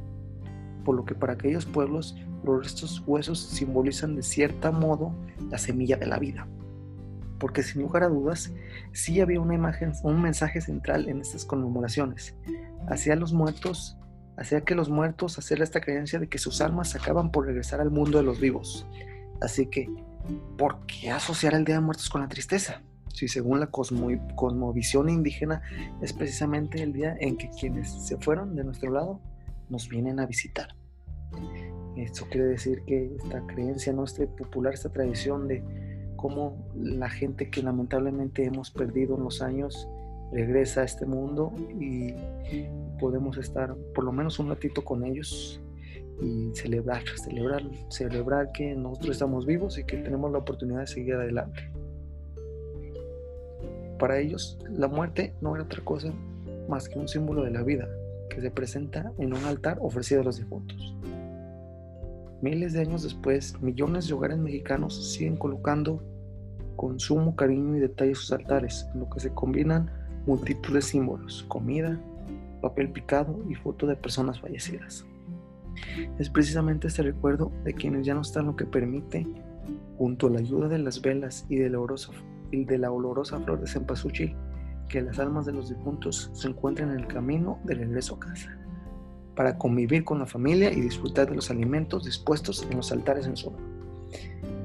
Por 0.86 0.96
lo 0.96 1.04
que 1.04 1.14
para 1.14 1.34
aquellos 1.34 1.66
pueblos 1.66 2.16
los 2.44 2.62
restos 2.62 3.04
huesos 3.06 3.40
simbolizan 3.40 4.16
de 4.16 4.22
cierto 4.22 4.72
modo 4.72 5.12
la 5.50 5.58
semilla 5.58 5.98
de 5.98 6.06
la 6.06 6.18
vida. 6.18 6.48
Porque 7.38 7.62
sin 7.62 7.82
lugar 7.82 8.02
a 8.02 8.08
dudas, 8.08 8.52
sí 8.92 9.20
había 9.20 9.40
una 9.40 9.54
imagen, 9.54 9.92
un 10.02 10.20
mensaje 10.20 10.60
central 10.60 11.08
en 11.08 11.20
estas 11.20 11.44
conmemoraciones. 11.44 12.36
Hacia 12.88 13.16
los 13.16 13.32
muertos, 13.32 13.96
hacía 14.36 14.62
que 14.62 14.74
los 14.74 14.88
muertos 14.88 15.38
hacer 15.38 15.62
esta 15.62 15.80
creencia 15.80 16.18
de 16.18 16.28
que 16.28 16.38
sus 16.38 16.60
almas 16.60 16.94
acaban 16.94 17.30
por 17.30 17.46
regresar 17.46 17.80
al 17.80 17.90
mundo 17.90 18.18
de 18.18 18.24
los 18.24 18.40
vivos. 18.40 18.86
Así 19.40 19.66
que, 19.66 19.88
¿por 20.56 20.84
qué 20.86 21.10
asociar 21.10 21.54
el 21.54 21.64
Día 21.64 21.76
de 21.76 21.80
Muertos 21.80 22.08
con 22.08 22.22
la 22.22 22.28
tristeza? 22.28 22.82
Si 23.12 23.26
según 23.26 23.58
la 23.60 23.68
cosmovisión 23.68 25.08
indígena 25.08 25.62
es 26.00 26.12
precisamente 26.12 26.82
el 26.82 26.92
día 26.92 27.16
en 27.18 27.36
que 27.36 27.50
quienes 27.50 27.90
se 28.06 28.16
fueron 28.16 28.54
de 28.54 28.64
nuestro 28.64 28.92
lado 28.92 29.20
nos 29.68 29.88
vienen 29.88 30.20
a 30.20 30.26
visitar. 30.26 30.68
Esto 31.96 32.26
quiere 32.30 32.46
decir 32.46 32.82
que 32.86 33.16
esta 33.16 33.44
creencia, 33.46 33.92
no 33.92 34.04
este 34.04 34.28
popular, 34.28 34.72
esta 34.72 34.90
tradición 34.90 35.48
de 35.48 35.64
cómo 36.18 36.68
la 36.74 37.08
gente 37.08 37.48
que 37.48 37.62
lamentablemente 37.62 38.44
hemos 38.44 38.70
perdido 38.72 39.16
en 39.16 39.22
los 39.22 39.40
años 39.40 39.88
regresa 40.32 40.82
a 40.82 40.84
este 40.84 41.06
mundo 41.06 41.54
y 41.80 42.12
podemos 43.00 43.38
estar 43.38 43.74
por 43.94 44.04
lo 44.04 44.12
menos 44.12 44.38
un 44.38 44.48
ratito 44.48 44.84
con 44.84 45.06
ellos 45.06 45.62
y 46.20 46.50
celebrar, 46.54 47.04
celebrar, 47.16 47.62
celebrar 47.88 48.50
que 48.52 48.74
nosotros 48.74 49.12
estamos 49.12 49.46
vivos 49.46 49.78
y 49.78 49.84
que 49.84 49.98
tenemos 49.98 50.32
la 50.32 50.38
oportunidad 50.38 50.80
de 50.80 50.86
seguir 50.88 51.14
adelante. 51.14 51.70
Para 53.98 54.18
ellos, 54.18 54.58
la 54.68 54.88
muerte 54.88 55.34
no 55.40 55.54
era 55.54 55.64
otra 55.64 55.84
cosa 55.84 56.12
más 56.68 56.88
que 56.88 56.98
un 56.98 57.08
símbolo 57.08 57.44
de 57.44 57.52
la 57.52 57.62
vida 57.62 57.88
que 58.28 58.40
se 58.40 58.50
presenta 58.50 59.12
en 59.18 59.32
un 59.32 59.44
altar 59.44 59.78
ofrecido 59.80 60.20
a 60.20 60.24
los 60.24 60.38
difuntos. 60.38 60.96
Miles 62.40 62.72
de 62.72 62.80
años 62.80 63.02
después, 63.02 63.60
millones 63.60 64.06
de 64.06 64.14
hogares 64.14 64.38
mexicanos 64.38 65.12
siguen 65.12 65.36
colocando 65.36 66.00
con 66.76 67.00
sumo 67.00 67.34
cariño 67.34 67.76
y 67.76 67.80
detalle 67.80 68.14
sus 68.14 68.30
altares, 68.30 68.86
en 68.94 69.00
lo 69.00 69.10
que 69.10 69.18
se 69.18 69.34
combinan 69.34 69.90
multitud 70.24 70.74
de 70.74 70.80
símbolos, 70.80 71.44
comida, 71.48 72.00
papel 72.62 72.90
picado 72.90 73.42
y 73.48 73.56
foto 73.56 73.88
de 73.88 73.96
personas 73.96 74.40
fallecidas. 74.40 75.04
Es 76.20 76.30
precisamente 76.30 76.86
este 76.86 77.02
recuerdo 77.02 77.50
de 77.64 77.74
quienes 77.74 78.06
ya 78.06 78.14
no 78.14 78.20
están 78.20 78.46
lo 78.46 78.54
que 78.54 78.66
permite, 78.66 79.26
junto 79.96 80.28
a 80.28 80.30
la 80.30 80.38
ayuda 80.38 80.68
de 80.68 80.78
las 80.78 81.02
velas 81.02 81.44
y 81.48 81.56
de 81.56 81.70
la 81.70 81.80
olorosa, 81.80 82.12
y 82.52 82.64
de 82.64 82.78
la 82.78 82.92
olorosa 82.92 83.40
flor 83.40 83.60
de 83.60 83.66
cempasúchil, 83.66 84.36
que 84.88 85.02
las 85.02 85.18
almas 85.18 85.44
de 85.44 85.52
los 85.52 85.70
difuntos 85.70 86.30
se 86.34 86.48
encuentren 86.48 86.90
en 86.90 87.00
el 87.00 87.06
camino 87.08 87.58
de 87.64 87.74
regreso 87.74 88.14
a 88.14 88.20
casa 88.20 88.57
para 89.38 89.56
convivir 89.56 90.02
con 90.02 90.18
la 90.18 90.26
familia 90.26 90.72
y 90.72 90.80
disfrutar 90.80 91.30
de 91.30 91.36
los 91.36 91.48
alimentos 91.48 92.04
dispuestos 92.04 92.66
en 92.68 92.76
los 92.76 92.90
altares 92.90 93.24
en 93.24 93.36
su 93.36 93.52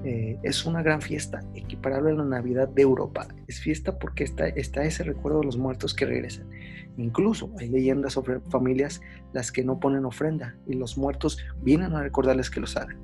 eh, 0.04 0.40
es 0.42 0.66
una 0.66 0.82
gran 0.82 1.00
fiesta, 1.00 1.44
equiparable 1.54 2.10
a 2.10 2.16
la 2.16 2.26
Navidad 2.26 2.70
de 2.70 2.82
Europa. 2.82 3.28
Es 3.46 3.60
fiesta 3.60 4.00
porque 4.00 4.24
está, 4.24 4.48
está 4.48 4.84
ese 4.84 5.04
recuerdo 5.04 5.42
de 5.42 5.46
los 5.46 5.58
muertos 5.58 5.94
que 5.94 6.08
regresan. 6.08 6.50
Incluso 6.98 7.52
hay 7.60 7.70
leyendas 7.70 8.14
sobre 8.14 8.40
familias 8.40 9.00
las 9.32 9.52
que 9.52 9.64
no 9.64 9.80
ponen 9.80 10.06
ofrenda 10.06 10.56
y 10.66 10.74
los 10.74 10.98
muertos 10.98 11.38
vienen 11.62 11.94
a 11.94 12.02
recordarles 12.02 12.50
que 12.50 12.60
los 12.60 12.76
hagan. 12.76 12.98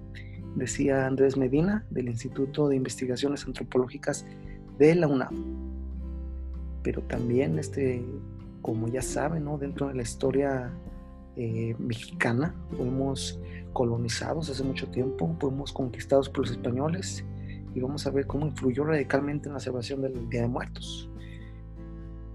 Decía 0.56 1.06
Andrés 1.06 1.38
Medina 1.38 1.86
del 1.92 2.08
Instituto 2.08 2.68
de 2.68 2.78
Investigaciones 2.78 3.46
Antropológicas 3.46 4.26
de 4.80 4.96
la 4.96 5.08
UNAM. 5.08 5.36
Pero 6.82 7.04
también, 7.04 7.60
este, 7.60 8.04
como 8.64 8.88
ya 8.88 9.04
saben, 9.04 9.46
¿no? 9.46 9.60
dentro 9.60 9.88
de 9.88 9.94
la 9.94 10.02
historia 10.02 10.74
eh, 11.42 11.74
mexicana, 11.80 12.54
fuimos 12.76 13.40
colonizados 13.72 14.50
hace 14.50 14.62
mucho 14.62 14.88
tiempo, 14.88 15.34
fuimos 15.40 15.72
conquistados 15.72 16.28
por 16.28 16.40
los 16.40 16.52
españoles 16.52 17.24
y 17.74 17.80
vamos 17.80 18.06
a 18.06 18.10
ver 18.10 18.28
cómo 18.28 18.46
influyó 18.46 18.84
radicalmente 18.84 19.48
en 19.48 19.54
la 19.54 19.62
celebración 19.62 20.02
del 20.02 20.30
Día 20.30 20.42
de 20.42 20.50
Muertos. 20.50 21.10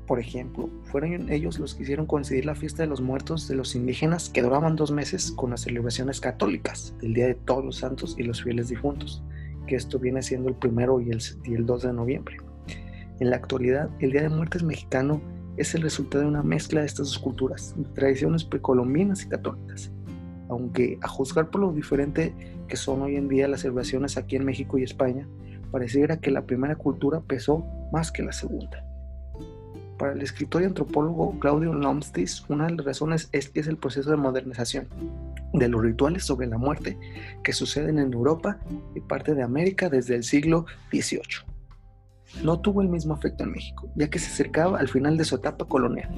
Por 0.06 0.20
ejemplo, 0.20 0.70
fueron 0.84 1.30
ellos 1.30 1.58
los 1.58 1.74
que 1.74 1.82
hicieron 1.82 2.06
coincidir 2.06 2.46
la 2.46 2.54
fiesta 2.54 2.82
de 2.82 2.88
los 2.88 3.02
muertos 3.02 3.46
de 3.46 3.56
los 3.56 3.74
indígenas 3.74 4.30
que 4.30 4.40
duraban 4.40 4.74
dos 4.74 4.90
meses 4.90 5.32
con 5.32 5.50
las 5.50 5.60
celebraciones 5.60 6.18
católicas 6.18 6.94
del 7.02 7.12
Día 7.12 7.26
de 7.26 7.34
Todos 7.34 7.62
los 7.62 7.76
Santos 7.76 8.16
y 8.18 8.22
los 8.22 8.42
fieles 8.42 8.70
difuntos, 8.70 9.22
que 9.66 9.76
esto 9.76 9.98
viene 9.98 10.22
siendo 10.22 10.48
el 10.48 10.54
primero 10.54 10.98
y 10.98 11.10
el, 11.10 11.20
y 11.44 11.52
el 11.52 11.66
2 11.66 11.82
de 11.82 11.92
noviembre. 11.92 12.38
En 13.20 13.28
la 13.28 13.36
actualidad, 13.36 13.90
el 13.98 14.12
Día 14.12 14.22
de 14.22 14.30
Muertos 14.30 14.62
mexicano 14.62 15.20
es 15.56 15.74
el 15.74 15.82
resultado 15.82 16.24
de 16.24 16.30
una 16.30 16.42
mezcla 16.42 16.80
de 16.80 16.86
estas 16.86 17.06
dos 17.08 17.18
culturas, 17.18 17.74
tradiciones 17.94 18.44
precolombinas 18.44 19.22
y 19.22 19.28
católicas. 19.28 19.90
Aunque 20.48 20.98
a 21.00 21.08
juzgar 21.08 21.50
por 21.50 21.60
lo 21.60 21.72
diferente 21.72 22.34
que 22.68 22.76
son 22.76 23.02
hoy 23.02 23.16
en 23.16 23.28
día 23.28 23.48
las 23.48 23.60
celebraciones 23.60 24.16
aquí 24.16 24.36
en 24.36 24.44
México 24.44 24.78
y 24.78 24.82
España, 24.82 25.26
pareciera 25.70 26.18
que 26.18 26.30
la 26.30 26.46
primera 26.46 26.76
cultura 26.76 27.20
pesó 27.20 27.64
más 27.92 28.10
que 28.12 28.22
la 28.22 28.32
segunda. 28.32 28.84
Para 29.98 30.12
el 30.12 30.22
escritor 30.22 30.62
y 30.62 30.66
antropólogo 30.66 31.38
Claudio 31.38 31.72
Lomstis, 31.72 32.44
una 32.48 32.66
de 32.66 32.74
las 32.74 32.84
razones 32.84 33.28
es 33.32 33.48
que 33.48 33.60
es 33.60 33.68
el 33.68 33.76
proceso 33.76 34.10
de 34.10 34.16
modernización 34.16 34.88
de 35.52 35.68
los 35.68 35.82
rituales 35.82 36.24
sobre 36.24 36.48
la 36.48 36.58
muerte 36.58 36.98
que 37.44 37.52
suceden 37.52 38.00
en 38.00 38.12
Europa 38.12 38.58
y 38.96 39.00
parte 39.00 39.34
de 39.34 39.44
América 39.44 39.88
desde 39.88 40.16
el 40.16 40.24
siglo 40.24 40.66
XVIII 40.90 41.53
no 42.42 42.60
tuvo 42.60 42.82
el 42.82 42.88
mismo 42.88 43.14
efecto 43.14 43.44
en 43.44 43.52
México, 43.52 43.88
ya 43.94 44.08
que 44.08 44.18
se 44.18 44.26
acercaba 44.26 44.78
al 44.78 44.88
final 44.88 45.16
de 45.16 45.24
su 45.24 45.36
etapa 45.36 45.66
colonial. 45.66 46.10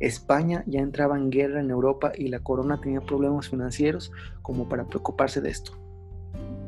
España 0.00 0.64
ya 0.66 0.80
entraba 0.80 1.16
en 1.16 1.30
guerra 1.30 1.60
en 1.60 1.70
Europa 1.70 2.12
y 2.16 2.28
la 2.28 2.40
corona 2.40 2.80
tenía 2.80 3.00
problemas 3.00 3.48
financieros 3.48 4.10
como 4.42 4.68
para 4.68 4.84
preocuparse 4.84 5.40
de 5.40 5.50
esto. 5.50 5.72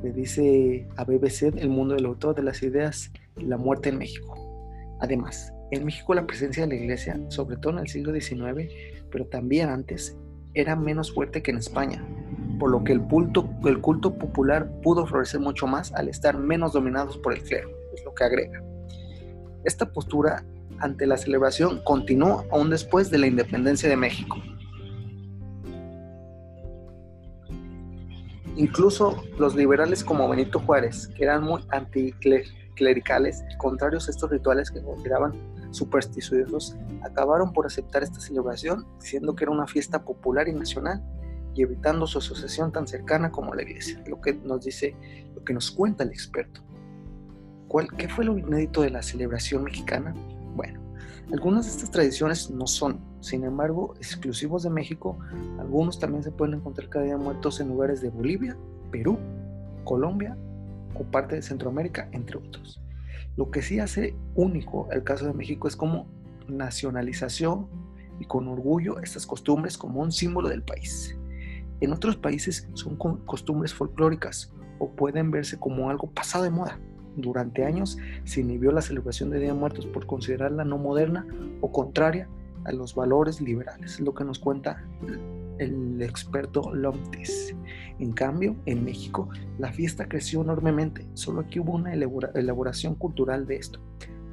Le 0.03 0.13
dice 0.13 0.87
a 0.97 1.05
BBC 1.05 1.57
el 1.57 1.69
mundo 1.69 1.95
del 1.95 2.07
autor 2.07 2.37
de 2.37 2.43
las 2.43 2.63
ideas 2.63 3.11
la 3.37 3.57
muerte 3.57 3.89
en 3.89 3.99
México. 3.99 4.39
Además, 5.01 5.53
en 5.73 5.85
México 5.85 6.15
la 6.15 6.27
presencia 6.27 6.63
de 6.63 6.69
la 6.69 6.81
iglesia, 6.81 7.19
sobre 7.29 7.57
todo 7.57 7.73
en 7.73 7.79
el 7.81 7.89
siglo 7.89 8.13
XIX, 8.13 8.73
pero 9.11 9.27
también 9.27 9.69
antes, 9.69 10.17
era 10.53 10.77
menos 10.77 11.13
fuerte 11.13 11.43
que 11.43 11.51
en 11.51 11.57
España, 11.57 12.05
por 12.61 12.71
lo 12.71 12.85
que 12.85 12.93
el 12.93 13.03
culto, 13.03 13.51
el 13.65 13.81
culto 13.81 14.17
popular 14.17 14.71
pudo 14.83 15.07
florecer 15.07 15.41
mucho 15.41 15.67
más 15.67 15.93
al 15.95 16.09
estar 16.09 16.39
menos 16.39 16.73
dominados 16.73 17.19
por 17.19 17.33
el 17.33 17.43
clero 17.43 17.84
es 17.95 18.05
lo 18.05 18.15
que 18.15 18.25
agrega. 18.25 18.63
Esta 19.65 19.91
postura 19.91 20.45
ante 20.79 21.07
la 21.07 21.17
celebración 21.17 21.81
continuó 21.85 22.45
aún 22.51 22.71
después 22.71 23.11
de 23.11 23.19
la 23.19 23.27
independencia 23.27 23.89
de 23.89 23.97
México. 23.97 24.37
Incluso 28.57 29.23
los 29.39 29.57
liberales 29.57 30.05
como 30.05 30.29
Benito 30.29 30.61
Juárez, 30.61 31.09
que 31.09 31.25
eran 31.25 31.43
muy 31.43 31.65
anticlericales 31.71 33.43
y 33.53 33.57
contrarios 33.57 34.07
a 34.07 34.13
estos 34.13 34.31
rituales 34.31 34.71
que 34.71 34.81
consideraban 34.81 35.33
supersticiosos, 35.73 36.77
acabaron 37.03 37.53
por 37.53 37.67
aceptar 37.67 38.05
esta 38.05 38.21
celebración 38.21 38.87
diciendo 39.01 39.35
que 39.35 39.45
era 39.45 39.51
una 39.51 39.67
fiesta 39.67 40.05
popular 40.05 40.47
y 40.47 40.53
nacional 40.53 41.03
y 41.55 41.63
evitando 41.63 42.07
su 42.07 42.19
asociación 42.19 42.71
tan 42.71 42.87
cercana 42.87 43.31
como 43.31 43.55
la 43.55 43.63
iglesia, 43.63 44.03
lo 44.07 44.21
que 44.21 44.35
nos 44.35 44.65
dice, 44.65 44.95
lo 45.35 45.43
que 45.45 45.53
nos 45.53 45.71
cuenta 45.71 46.05
el 46.05 46.11
experto. 46.11 46.61
¿Qué 47.97 48.09
fue 48.09 48.25
lo 48.25 48.39
inédito 48.39 48.83
de 48.83 48.91
la 48.91 49.03
celebración 49.03 49.65
mexicana? 49.65 50.15
Bueno, 50.55 50.81
algunas 51.33 51.65
de 51.65 51.73
estas 51.73 51.91
tradiciones 51.91 52.51
no 52.51 52.67
son, 52.67 53.01
sin 53.21 53.45
embargo, 53.45 53.95
exclusivos 53.97 54.63
de 54.63 54.71
México. 54.71 55.19
Algunos 55.59 55.99
también 55.99 56.23
se 56.23 56.31
pueden 56.31 56.55
encontrar 56.55 56.89
cada 56.89 57.05
día 57.05 57.17
muertos 57.17 57.61
en 57.61 57.69
lugares 57.69 58.01
de 58.01 58.11
Bolivia, 58.11 58.57
Perú, 58.91 59.19
Colombia 59.85 60.37
o 60.95 61.03
parte 61.05 61.35
de 61.35 61.43
Centroamérica, 61.43 62.09
entre 62.13 62.39
otros. 62.39 62.81
Lo 63.37 63.51
que 63.51 63.63
sí 63.63 63.81
hace 63.81 64.15
único 64.37 64.89
el 64.93 65.03
caso 65.03 65.27
de 65.27 65.33
México 65.35 65.67
es 65.67 65.75
como 65.75 66.07
nacionalización 66.47 67.67
y 68.21 68.27
con 68.27 68.47
orgullo 68.47 69.01
estas 69.01 69.27
costumbres 69.27 69.77
como 69.77 70.01
un 70.01 70.13
símbolo 70.13 70.49
del 70.49 70.63
país. 70.63 71.17
En 71.81 71.93
otros 71.93 72.17
países 72.17 72.69
son 72.75 72.97
costumbres 72.97 73.75
folclóricas 73.75 74.53
o 74.79 74.91
pueden 74.91 75.31
verse 75.31 75.59
como 75.59 75.91
algo 75.91 76.11
pasado 76.11 76.45
de 76.45 76.51
moda. 76.51 76.79
Durante 77.17 77.65
años 77.65 77.99
se 78.25 78.41
inhibió 78.41 78.73
la 78.73 78.83
celebración 78.83 79.31
de 79.31 79.39
Día 79.39 79.53
de 79.53 79.59
Muertos 79.59 79.87
por 79.87 80.07
considerarla 80.07 80.65
no 80.65 80.79
moderna 80.79 81.27
o 81.61 81.71
contraria 81.71 82.29
a 82.65 82.73
los 82.73 82.95
valores 82.95 83.41
liberales, 83.41 83.95
es 83.95 84.01
lo 84.01 84.15
que 84.15 84.25
nos 84.25 84.39
cuenta 84.39 84.85
el 85.59 86.01
experto 86.03 86.75
Lomtis. 86.75 87.55
En 87.99 88.13
cambio, 88.13 88.57
en 88.67 88.85
México, 88.85 89.29
la 89.59 89.73
fiesta 89.73 90.09
creció 90.09 90.43
enormemente, 90.43 91.07
solo 91.15 91.43
aquí 91.43 91.61
hubo 91.61 91.73
una 91.73 91.93
elaboración 91.95 92.95
cultural 92.95 93.47
de 93.47 93.57
esto, 93.57 93.81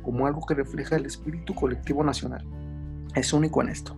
como 0.01 0.25
algo 0.25 0.45
que 0.45 0.55
refleja 0.55 0.95
el 0.95 1.05
espíritu 1.05 1.53
colectivo 1.53 2.03
nacional. 2.03 2.45
Es 3.15 3.33
único 3.33 3.61
en 3.61 3.69
esto. 3.69 3.95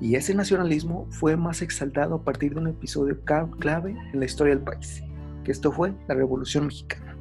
Y 0.00 0.16
ese 0.16 0.34
nacionalismo 0.34 1.06
fue 1.10 1.36
más 1.36 1.62
exaltado 1.62 2.16
a 2.16 2.24
partir 2.24 2.54
de 2.54 2.60
un 2.60 2.68
episodio 2.68 3.20
clave 3.22 3.96
en 4.12 4.18
la 4.18 4.26
historia 4.26 4.54
del 4.54 4.64
país, 4.64 5.02
que 5.44 5.52
esto 5.52 5.70
fue 5.70 5.94
la 6.08 6.14
Revolución 6.14 6.66
Mexicana. 6.66 7.13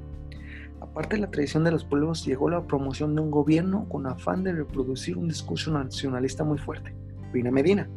Aparte 0.94 1.16
de 1.16 1.24
la 1.24 1.32
tradición 1.32 1.64
de 1.64 1.72
los 1.72 1.86
pueblos, 1.86 2.24
llegó 2.24 2.52
la 2.52 2.68
promoción 2.68 3.16
de 3.16 3.22
un 3.22 3.32
gobierno 3.32 3.90
con 3.90 4.06
afán 4.06 4.44
de 4.44 4.54
reproducir 4.54 5.18
un 5.18 5.28
discurso 5.28 5.72
nacionalista 5.72 6.44
muy 6.44 6.60
fuerte. 6.60 6.94
Pina 7.32 7.50
Medina, 7.50 7.90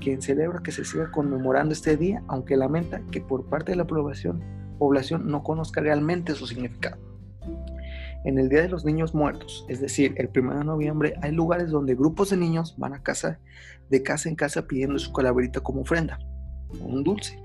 quien 0.00 0.20
celebra 0.20 0.62
que 0.62 0.70
se 0.70 0.84
siga 0.84 1.10
conmemorando 1.10 1.72
este 1.72 1.96
día, 1.96 2.22
aunque 2.28 2.58
lamenta 2.58 3.00
que 3.10 3.22
por 3.22 3.46
parte 3.46 3.72
de 3.72 3.76
la 3.76 3.86
población, 3.86 4.44
población 4.78 5.30
no 5.30 5.42
conozca 5.42 5.80
realmente 5.80 6.34
su 6.34 6.46
significado. 6.46 6.98
En 8.26 8.38
el 8.38 8.50
Día 8.50 8.60
de 8.60 8.68
los 8.68 8.84
Niños 8.84 9.14
Muertos, 9.14 9.64
es 9.70 9.80
decir, 9.80 10.12
el 10.18 10.28
1 10.28 10.58
de 10.58 10.64
noviembre, 10.66 11.14
hay 11.22 11.32
lugares 11.32 11.70
donde 11.70 11.94
grupos 11.94 12.28
de 12.28 12.36
niños 12.36 12.74
van 12.76 12.92
a 12.92 13.02
casa, 13.02 13.40
de 13.88 14.02
casa 14.02 14.28
en 14.28 14.36
casa 14.36 14.66
pidiendo 14.66 14.98
su 14.98 15.10
calaverita 15.14 15.60
como 15.60 15.80
ofrenda, 15.80 16.18
un 16.82 17.02
dulce. 17.02 17.42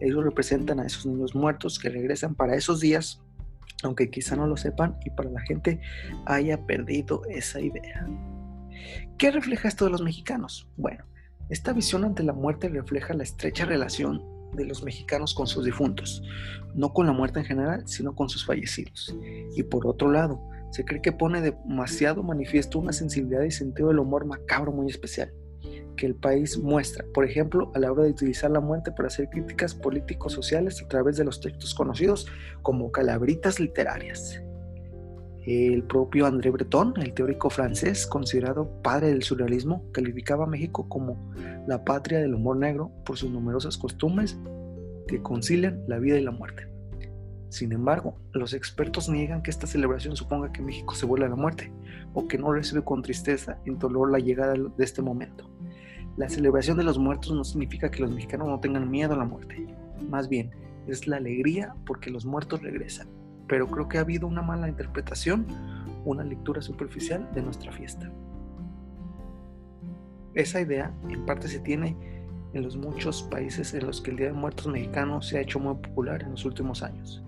Ellos 0.00 0.24
representan 0.24 0.80
a 0.80 0.86
esos 0.86 1.06
niños 1.06 1.36
muertos 1.36 1.78
que 1.78 1.88
regresan 1.88 2.34
para 2.34 2.56
esos 2.56 2.80
días, 2.80 3.22
aunque 3.82 4.10
quizá 4.10 4.36
no 4.36 4.46
lo 4.46 4.56
sepan 4.56 4.96
y 5.04 5.10
para 5.10 5.30
la 5.30 5.40
gente 5.40 5.80
haya 6.26 6.66
perdido 6.66 7.22
esa 7.28 7.60
idea. 7.60 8.06
¿Qué 9.18 9.30
refleja 9.30 9.68
esto 9.68 9.84
de 9.84 9.90
los 9.90 10.02
mexicanos? 10.02 10.68
Bueno, 10.76 11.04
esta 11.48 11.72
visión 11.72 12.04
ante 12.04 12.22
la 12.22 12.32
muerte 12.32 12.68
refleja 12.68 13.14
la 13.14 13.22
estrecha 13.22 13.64
relación 13.64 14.22
de 14.54 14.64
los 14.64 14.82
mexicanos 14.82 15.34
con 15.34 15.46
sus 15.46 15.64
difuntos, 15.64 16.22
no 16.74 16.92
con 16.92 17.06
la 17.06 17.12
muerte 17.12 17.40
en 17.40 17.46
general, 17.46 17.86
sino 17.86 18.14
con 18.14 18.28
sus 18.28 18.44
fallecidos. 18.44 19.14
Y 19.56 19.62
por 19.62 19.86
otro 19.86 20.10
lado, 20.10 20.40
se 20.70 20.84
cree 20.84 21.02
que 21.02 21.12
pone 21.12 21.40
demasiado 21.40 22.22
manifiesto 22.22 22.78
una 22.78 22.92
sensibilidad 22.92 23.42
y 23.42 23.50
sentido 23.50 23.88
del 23.88 23.98
humor 23.98 24.24
macabro 24.24 24.72
muy 24.72 24.88
especial 24.88 25.32
que 26.00 26.06
el 26.06 26.14
país 26.14 26.58
muestra, 26.58 27.04
por 27.12 27.26
ejemplo, 27.26 27.70
a 27.74 27.78
la 27.78 27.92
hora 27.92 28.04
de 28.04 28.10
utilizar 28.10 28.50
la 28.50 28.60
muerte 28.60 28.90
para 28.90 29.08
hacer 29.08 29.28
críticas 29.28 29.74
políticos 29.74 30.32
sociales 30.32 30.82
a 30.82 30.88
través 30.88 31.18
de 31.18 31.24
los 31.24 31.42
textos 31.42 31.74
conocidos 31.74 32.26
como 32.62 32.90
calabritas 32.90 33.60
literarias. 33.60 34.42
El 35.44 35.82
propio 35.82 36.24
André 36.24 36.48
Breton, 36.48 36.94
el 37.02 37.12
teórico 37.12 37.50
francés 37.50 38.06
considerado 38.06 38.80
padre 38.80 39.08
del 39.08 39.22
surrealismo, 39.22 39.84
calificaba 39.92 40.44
a 40.44 40.48
México 40.48 40.88
como 40.88 41.34
la 41.66 41.84
patria 41.84 42.18
del 42.18 42.34
humor 42.34 42.56
negro 42.56 42.90
por 43.04 43.18
sus 43.18 43.30
numerosas 43.30 43.76
costumbres 43.76 44.38
que 45.06 45.20
concilian 45.20 45.84
la 45.86 45.98
vida 45.98 46.16
y 46.16 46.22
la 46.22 46.30
muerte. 46.30 46.66
Sin 47.50 47.72
embargo, 47.72 48.16
los 48.32 48.54
expertos 48.54 49.10
niegan 49.10 49.42
que 49.42 49.50
esta 49.50 49.66
celebración 49.66 50.16
suponga 50.16 50.50
que 50.50 50.62
México 50.62 50.94
se 50.94 51.04
vuelve 51.04 51.26
a 51.26 51.30
la 51.30 51.36
muerte 51.36 51.70
o 52.14 52.26
que 52.26 52.38
no 52.38 52.52
recibe 52.52 52.82
con 52.82 53.02
tristeza 53.02 53.58
y 53.66 53.74
dolor 53.74 54.10
la 54.10 54.18
llegada 54.18 54.54
de 54.54 54.84
este 54.84 55.02
momento. 55.02 55.50
La 56.16 56.28
celebración 56.28 56.76
de 56.76 56.84
los 56.84 56.98
muertos 56.98 57.32
no 57.32 57.44
significa 57.44 57.90
que 57.90 58.00
los 58.02 58.10
mexicanos 58.10 58.48
no 58.48 58.60
tengan 58.60 58.90
miedo 58.90 59.14
a 59.14 59.18
la 59.18 59.24
muerte, 59.24 59.66
más 60.08 60.28
bien 60.28 60.50
es 60.86 61.06
la 61.06 61.16
alegría 61.16 61.74
porque 61.86 62.10
los 62.10 62.24
muertos 62.24 62.62
regresan 62.62 63.08
pero 63.50 63.66
creo 63.66 63.88
que 63.88 63.98
ha 63.98 64.02
habido 64.02 64.28
una 64.28 64.42
mala 64.42 64.68
interpretación, 64.68 65.44
una 66.04 66.22
lectura 66.22 66.62
superficial 66.62 67.28
de 67.34 67.42
nuestra 67.42 67.72
fiesta. 67.72 68.08
Esa 70.34 70.60
idea 70.60 70.94
en 71.08 71.26
parte 71.26 71.48
se 71.48 71.58
tiene 71.58 71.96
en 72.54 72.62
los 72.62 72.76
muchos 72.76 73.24
países 73.24 73.74
en 73.74 73.88
los 73.88 74.00
que 74.00 74.12
el 74.12 74.18
Día 74.18 74.26
de 74.28 74.34
Muertos 74.34 74.68
mexicano 74.68 75.20
se 75.20 75.36
ha 75.36 75.40
hecho 75.40 75.58
muy 75.58 75.74
popular 75.74 76.22
en 76.22 76.30
los 76.30 76.44
últimos 76.44 76.84
años. 76.84 77.24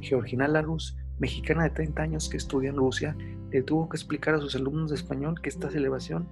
Georgina 0.00 0.48
Larus, 0.48 0.96
mexicana 1.20 1.62
de 1.62 1.70
30 1.70 2.02
años 2.02 2.28
que 2.28 2.38
estudia 2.38 2.70
en 2.70 2.76
Rusia, 2.76 3.16
le 3.52 3.62
tuvo 3.62 3.88
que 3.88 3.96
explicar 3.96 4.34
a 4.34 4.40
sus 4.40 4.56
alumnos 4.56 4.90
de 4.90 4.96
español 4.96 5.40
que 5.40 5.48
esta 5.48 5.70
celebración, 5.70 6.26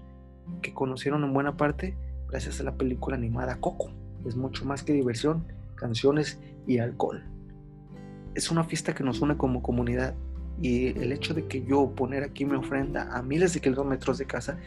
que 0.63 0.75
conocieron 0.75 1.25
en 1.25 1.33
buena 1.33 1.57
parte 1.57 1.97
gracias 2.29 2.61
a 2.61 2.65
la 2.65 2.75
película 2.75 3.17
animada 3.17 3.57
Coco, 3.61 3.91
es 4.27 4.37
mucho 4.37 4.65
más 4.65 4.83
que 4.83 4.93
diversión, 4.93 5.45
canciones 5.77 6.39
y 6.67 6.79
alcohol 6.79 7.23
es 8.35 8.51
una 8.51 8.65
fiesta 8.65 8.95
que 8.95 9.05
nos 9.05 9.21
une 9.21 9.37
como 9.37 9.63
comunidad 9.63 10.15
y 10.61 10.89
el 10.99 11.13
hecho 11.13 11.35
de 11.35 11.47
que 11.47 11.65
yo 11.65 11.91
poner 11.95 12.23
aquí 12.23 12.45
mi 12.45 12.55
ofrenda 12.55 13.09
a 13.17 13.23
miles 13.23 13.55
de 13.55 13.61
kilómetros 13.61 14.19
de 14.19 14.27
casa 14.27 14.59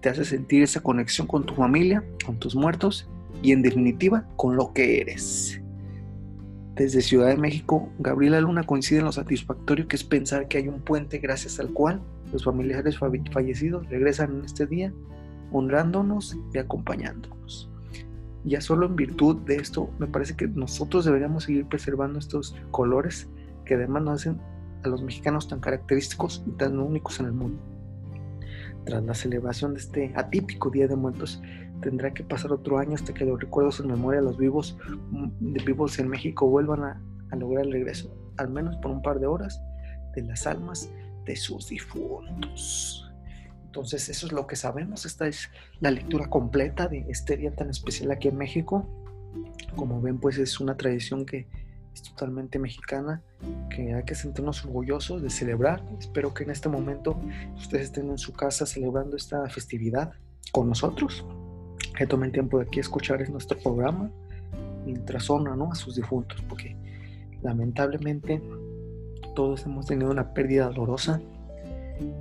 te 0.00 0.08
hace 0.08 0.24
sentir 0.24 0.62
esa 0.62 0.80
conexión 0.80 1.26
con 1.26 1.44
tu 1.44 1.54
familia, 1.54 2.04
con 2.24 2.38
tus 2.38 2.54
muertos 2.54 3.08
y 3.42 3.52
en 3.52 3.62
definitiva 3.62 4.26
con 4.36 4.56
lo 4.56 4.72
que 4.72 5.00
eres. 5.00 5.60
Desde 6.76 7.02
Ciudad 7.02 7.28
de 7.28 7.36
México, 7.36 7.90
Gabriela 7.98 8.40
Luna 8.40 8.62
coincide 8.62 9.00
en 9.00 9.04
lo 9.04 9.12
satisfactorio 9.12 9.86
que 9.86 9.96
es 9.96 10.04
pensar 10.04 10.48
que 10.48 10.58
hay 10.58 10.68
un 10.68 10.80
puente 10.80 11.18
gracias 11.18 11.60
al 11.60 11.70
cual 11.70 12.00
los 12.32 12.44
familiares 12.44 12.98
fallecidos 12.98 13.88
regresan 13.90 14.38
en 14.38 14.44
este 14.44 14.66
día 14.66 14.92
honrándonos 15.52 16.36
y 16.52 16.58
acompañándonos 16.58 17.70
ya 18.44 18.60
solo 18.60 18.86
en 18.86 18.96
virtud 18.96 19.36
de 19.44 19.56
esto, 19.56 19.90
me 19.98 20.06
parece 20.06 20.34
que 20.34 20.48
nosotros 20.48 21.04
deberíamos 21.04 21.44
seguir 21.44 21.66
preservando 21.66 22.18
estos 22.18 22.56
colores 22.70 23.28
que 23.64 23.74
además 23.74 24.02
nos 24.02 24.20
hacen 24.20 24.40
a 24.82 24.88
los 24.88 25.02
mexicanos 25.02 25.48
tan 25.48 25.60
característicos 25.60 26.42
y 26.46 26.52
tan 26.52 26.78
únicos 26.78 27.20
en 27.20 27.26
el 27.26 27.32
mundo. 27.32 27.60
Tras 28.86 29.04
la 29.04 29.14
celebración 29.14 29.74
de 29.74 29.80
este 29.80 30.12
atípico 30.16 30.70
Día 30.70 30.88
de 30.88 30.96
Muertos, 30.96 31.42
tendrá 31.82 32.14
que 32.14 32.24
pasar 32.24 32.52
otro 32.52 32.78
año 32.78 32.94
hasta 32.94 33.12
que 33.12 33.26
los 33.26 33.38
recuerdos 33.38 33.80
en 33.80 33.88
memoria 33.88 34.20
de 34.20 34.26
los 34.26 34.38
vivos, 34.38 34.78
mm, 35.10 35.52
de 35.52 35.64
vivos 35.64 35.98
en 35.98 36.08
México 36.08 36.48
vuelvan 36.48 36.82
a, 36.82 37.02
a 37.30 37.36
lograr 37.36 37.66
el 37.66 37.72
regreso, 37.72 38.10
al 38.38 38.48
menos 38.48 38.76
por 38.76 38.90
un 38.90 39.02
par 39.02 39.20
de 39.20 39.26
horas, 39.26 39.60
de 40.14 40.22
las 40.22 40.46
almas 40.46 40.90
de 41.26 41.36
sus 41.36 41.68
difuntos. 41.68 43.09
Entonces 43.70 44.08
eso 44.08 44.26
es 44.26 44.32
lo 44.32 44.48
que 44.48 44.56
sabemos. 44.56 45.06
Esta 45.06 45.28
es 45.28 45.48
la 45.78 45.92
lectura 45.92 46.28
completa 46.28 46.88
de 46.88 47.06
este 47.08 47.36
día 47.36 47.54
tan 47.54 47.70
especial 47.70 48.10
aquí 48.10 48.26
en 48.26 48.36
México. 48.36 48.84
Como 49.76 50.00
ven, 50.00 50.18
pues 50.18 50.38
es 50.38 50.58
una 50.58 50.76
tradición 50.76 51.24
que 51.24 51.46
es 51.94 52.02
totalmente 52.02 52.58
mexicana, 52.58 53.22
que 53.70 53.94
hay 53.94 54.02
que 54.02 54.16
sentirnos 54.16 54.64
orgullosos 54.64 55.22
de 55.22 55.30
celebrar. 55.30 55.84
Espero 56.00 56.34
que 56.34 56.42
en 56.42 56.50
este 56.50 56.68
momento 56.68 57.16
ustedes 57.56 57.84
estén 57.84 58.10
en 58.10 58.18
su 58.18 58.32
casa 58.32 58.66
celebrando 58.66 59.16
esta 59.16 59.48
festividad 59.48 60.14
con 60.50 60.68
nosotros. 60.68 61.24
Que 61.96 62.08
tomen 62.08 62.32
tiempo 62.32 62.58
de 62.58 62.64
aquí 62.64 62.80
a 62.80 62.82
escuchar 62.82 63.30
nuestro 63.30 63.56
programa 63.56 64.10
mientras 64.84 65.30
honran 65.30 65.62
a 65.62 65.76
sus 65.76 65.94
difuntos, 65.94 66.42
porque 66.48 66.76
lamentablemente 67.40 68.42
todos 69.36 69.64
hemos 69.64 69.86
tenido 69.86 70.10
una 70.10 70.34
pérdida 70.34 70.70
dolorosa 70.70 71.20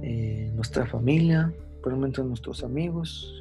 eh, 0.02 0.49
nuestra 0.60 0.86
familia, 0.86 1.54
probablemente 1.82 2.22
nuestros 2.22 2.66
amigos, 2.66 3.34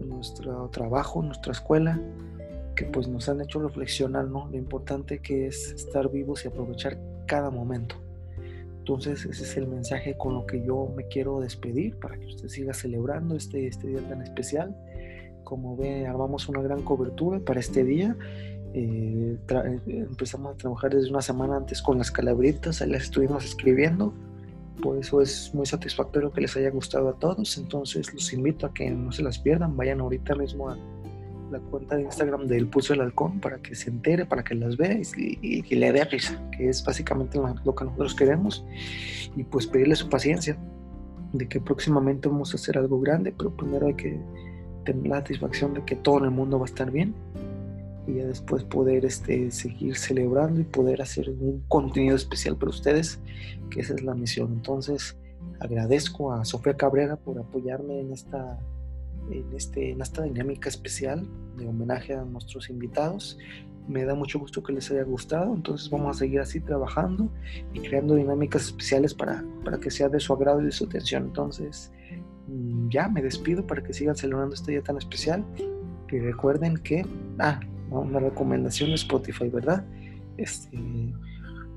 nuestro 0.00 0.70
trabajo, 0.70 1.22
nuestra 1.22 1.52
escuela, 1.52 2.00
que 2.74 2.86
pues 2.86 3.06
nos 3.08 3.28
han 3.28 3.42
hecho 3.42 3.60
reflexionar, 3.60 4.24
¿no? 4.24 4.48
Lo 4.50 4.56
importante 4.56 5.18
que 5.18 5.48
es 5.48 5.72
estar 5.72 6.10
vivos 6.10 6.42
y 6.46 6.48
aprovechar 6.48 6.96
cada 7.26 7.50
momento. 7.50 7.96
Entonces 8.78 9.26
ese 9.26 9.42
es 9.42 9.56
el 9.58 9.66
mensaje 9.66 10.16
con 10.16 10.32
lo 10.32 10.46
que 10.46 10.64
yo 10.64 10.90
me 10.96 11.06
quiero 11.08 11.40
despedir 11.40 11.94
para 11.96 12.16
que 12.18 12.24
usted 12.24 12.48
siga 12.48 12.72
celebrando 12.72 13.36
este, 13.36 13.66
este 13.66 13.88
día 13.88 14.00
tan 14.08 14.22
especial. 14.22 14.74
Como 15.44 15.76
ve, 15.76 16.06
armamos 16.06 16.48
una 16.48 16.62
gran 16.62 16.80
cobertura 16.80 17.38
para 17.38 17.60
este 17.60 17.84
día. 17.84 18.16
Eh, 18.72 19.36
empezamos 19.88 20.54
a 20.54 20.56
trabajar 20.56 20.94
desde 20.94 21.10
una 21.10 21.20
semana 21.20 21.58
antes 21.58 21.82
con 21.82 21.98
las 21.98 22.10
calabritas, 22.10 22.80
ahí 22.80 22.88
las 22.88 23.02
estuvimos 23.02 23.44
escribiendo 23.44 24.14
por 24.80 24.98
eso 24.98 25.20
es 25.20 25.52
muy 25.54 25.66
satisfactorio 25.66 26.32
que 26.32 26.40
les 26.40 26.56
haya 26.56 26.70
gustado 26.70 27.08
a 27.08 27.14
todos. 27.14 27.56
Entonces 27.58 28.12
los 28.12 28.32
invito 28.32 28.66
a 28.66 28.74
que 28.74 28.90
no 28.90 29.12
se 29.12 29.22
las 29.22 29.38
pierdan. 29.38 29.76
Vayan 29.76 30.00
ahorita 30.00 30.34
mismo 30.34 30.70
a 30.70 30.76
la 31.50 31.58
cuenta 31.58 31.96
de 31.96 32.02
Instagram 32.02 32.46
del 32.46 32.66
Pulso 32.66 32.92
del 32.92 33.02
Halcón 33.02 33.40
para 33.40 33.58
que 33.58 33.74
se 33.74 33.90
entere, 33.90 34.26
para 34.26 34.42
que 34.42 34.54
las 34.54 34.76
vea 34.76 34.98
y, 35.16 35.62
que 35.62 35.76
le 35.76 35.92
dé 35.92 36.04
risa, 36.04 36.40
que 36.56 36.68
es 36.68 36.84
básicamente 36.84 37.38
lo 37.64 37.74
que 37.74 37.84
nosotros 37.84 38.14
queremos. 38.14 38.64
Y 39.36 39.44
pues 39.44 39.66
pedirle 39.66 39.96
su 39.96 40.08
paciencia 40.08 40.56
de 41.32 41.48
que 41.48 41.60
próximamente 41.60 42.28
vamos 42.28 42.52
a 42.52 42.56
hacer 42.56 42.78
algo 42.78 43.00
grande, 43.00 43.32
pero 43.36 43.50
primero 43.50 43.86
hay 43.86 43.94
que 43.94 44.18
tener 44.84 45.06
la 45.06 45.16
satisfacción 45.16 45.74
de 45.74 45.84
que 45.84 45.96
todo 45.96 46.18
en 46.18 46.24
el 46.24 46.30
mundo 46.30 46.58
va 46.58 46.64
a 46.64 46.68
estar 46.68 46.90
bien 46.90 47.14
y 48.06 48.14
ya 48.14 48.26
después 48.26 48.64
poder 48.64 49.04
este, 49.04 49.50
seguir 49.50 49.96
celebrando 49.96 50.60
y 50.60 50.64
poder 50.64 51.02
hacer 51.02 51.30
un 51.30 51.64
contenido 51.68 52.16
especial 52.16 52.56
para 52.56 52.70
ustedes, 52.70 53.20
que 53.70 53.80
esa 53.80 53.94
es 53.94 54.02
la 54.02 54.14
misión. 54.14 54.52
Entonces, 54.52 55.16
agradezco 55.60 56.32
a 56.32 56.44
Sofía 56.44 56.76
Cabrera 56.76 57.16
por 57.16 57.38
apoyarme 57.38 58.00
en 58.00 58.12
esta 58.12 58.58
en, 59.30 59.54
este, 59.54 59.90
en 59.90 60.00
esta 60.00 60.22
dinámica 60.22 60.68
especial 60.68 61.26
de 61.56 61.66
homenaje 61.66 62.14
a 62.14 62.24
nuestros 62.24 62.68
invitados. 62.70 63.38
Me 63.86 64.04
da 64.04 64.14
mucho 64.14 64.38
gusto 64.38 64.62
que 64.62 64.72
les 64.72 64.90
haya 64.90 65.02
gustado, 65.02 65.54
entonces 65.54 65.90
vamos 65.90 66.16
a 66.16 66.18
seguir 66.18 66.40
así 66.40 66.60
trabajando 66.60 67.30
y 67.72 67.80
creando 67.80 68.14
dinámicas 68.14 68.66
especiales 68.66 69.12
para, 69.14 69.44
para 69.62 69.78
que 69.78 69.90
sea 69.90 70.08
de 70.08 70.20
su 70.20 70.32
agrado 70.32 70.62
y 70.62 70.66
de 70.66 70.72
su 70.72 70.84
atención. 70.84 71.24
Entonces, 71.24 71.92
mm, 72.48 72.88
ya 72.88 73.08
me 73.08 73.22
despido 73.22 73.66
para 73.66 73.82
que 73.82 73.92
sigan 73.92 74.16
celebrando 74.16 74.54
este 74.54 74.72
día 74.72 74.82
tan 74.82 74.96
especial. 74.96 75.44
Y 76.10 76.18
recuerden 76.18 76.78
que, 76.78 77.04
ah, 77.40 77.60
una 78.00 78.20
recomendación 78.20 78.90
de 78.90 78.96
Spotify, 78.96 79.48
¿verdad? 79.48 79.84
Este, 80.36 80.76
en 80.76 81.14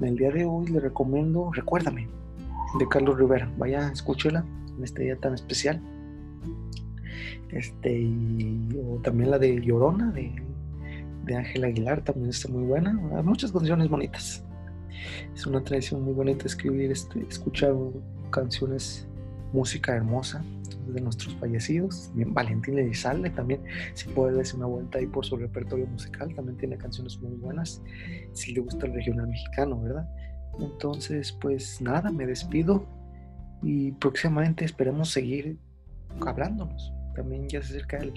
el 0.01 0.15
día 0.15 0.31
de 0.31 0.45
hoy 0.45 0.67
le 0.67 0.79
recomiendo 0.79 1.51
Recuérdame, 1.53 2.07
de 2.79 2.87
Carlos 2.87 3.17
Rivera. 3.17 3.51
Vaya, 3.57 3.89
escúchela 3.91 4.45
en 4.77 4.83
este 4.83 5.03
día 5.03 5.17
tan 5.17 5.33
especial. 5.33 5.81
Este, 7.51 7.99
y, 7.99 8.69
o 8.85 8.97
también 9.01 9.31
la 9.31 9.39
de 9.39 9.61
Llorona, 9.61 10.11
de, 10.11 10.31
de 11.25 11.35
Ángel 11.35 11.63
Aguilar, 11.63 12.03
también 12.03 12.29
está 12.29 12.49
muy 12.49 12.63
buena. 12.63 12.99
Hay 13.15 13.23
muchas 13.23 13.51
canciones 13.51 13.89
bonitas. 13.89 14.43
Es 15.33 15.45
una 15.45 15.63
tradición 15.63 16.03
muy 16.03 16.13
bonita 16.13 16.45
escribir, 16.45 16.91
este, 16.91 17.25
escuchar 17.29 17.73
canciones, 18.31 19.07
música 19.53 19.95
hermosa 19.95 20.43
de 20.87 21.01
nuestros 21.01 21.35
fallecidos. 21.35 22.11
Bien, 22.13 22.33
Valentín 22.33 22.77
Elizalde 22.77 23.29
también, 23.29 23.61
si 23.93 24.07
puede 24.09 24.35
darse 24.35 24.55
una 24.55 24.65
vuelta 24.65 24.99
ahí 24.99 25.07
por 25.07 25.25
su 25.25 25.37
repertorio 25.37 25.85
musical, 25.87 26.33
también 26.33 26.57
tiene 26.57 26.77
canciones 26.77 27.19
muy 27.19 27.35
buenas, 27.35 27.81
si 28.33 28.53
le 28.53 28.61
gusta 28.61 28.85
el 28.85 28.93
regional 28.93 29.27
mexicano, 29.27 29.81
¿verdad? 29.81 30.07
Entonces, 30.59 31.31
pues 31.33 31.81
nada, 31.81 32.11
me 32.11 32.25
despido 32.25 32.85
y 33.61 33.91
próximamente 33.93 34.65
esperemos 34.65 35.09
seguir 35.09 35.57
hablándonos. 36.25 36.93
También 37.15 37.47
ya 37.49 37.61
se 37.63 37.73
acerca 37.73 37.97
el, 37.97 38.13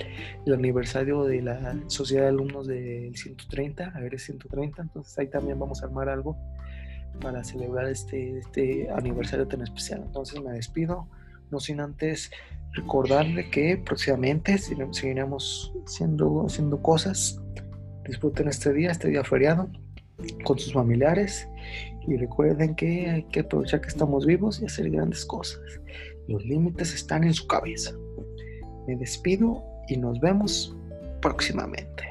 aniversario 0.52 1.24
de 1.24 1.40
la 1.40 1.74
Sociedad 1.86 2.24
de 2.24 2.28
Alumnos 2.28 2.66
del 2.66 3.16
130, 3.16 3.92
a 3.94 4.00
ver, 4.00 4.14
es 4.14 4.24
130, 4.24 4.82
entonces 4.82 5.18
ahí 5.18 5.28
también 5.28 5.58
vamos 5.58 5.82
a 5.82 5.86
armar 5.86 6.08
algo 6.10 6.36
para 7.20 7.42
celebrar 7.42 7.86
este, 7.86 8.38
este 8.38 8.90
aniversario 8.90 9.48
tan 9.48 9.62
especial. 9.62 10.02
Entonces 10.04 10.42
me 10.42 10.52
despido, 10.52 11.08
no 11.50 11.60
sin 11.60 11.80
antes 11.80 12.30
recordarle 12.72 13.50
que 13.50 13.76
próximamente 13.76 14.56
seguiremos 14.58 15.72
haciendo, 15.84 16.46
haciendo 16.46 16.80
cosas. 16.82 17.40
Disfruten 18.06 18.48
este 18.48 18.72
día, 18.72 18.90
este 18.90 19.08
día 19.08 19.24
feriado 19.24 19.68
con 20.44 20.58
sus 20.58 20.72
familiares 20.72 21.48
y 22.06 22.16
recuerden 22.16 22.74
que 22.74 23.10
hay 23.10 23.22
que 23.24 23.40
aprovechar 23.40 23.80
que 23.80 23.88
estamos 23.88 24.26
vivos 24.26 24.60
y 24.60 24.66
hacer 24.66 24.90
grandes 24.90 25.24
cosas. 25.24 25.60
Los 26.28 26.44
límites 26.44 26.94
están 26.94 27.24
en 27.24 27.34
su 27.34 27.46
cabeza. 27.46 27.92
Me 28.86 28.96
despido 28.96 29.62
y 29.88 29.96
nos 29.96 30.20
vemos 30.20 30.76
próximamente. 31.20 32.09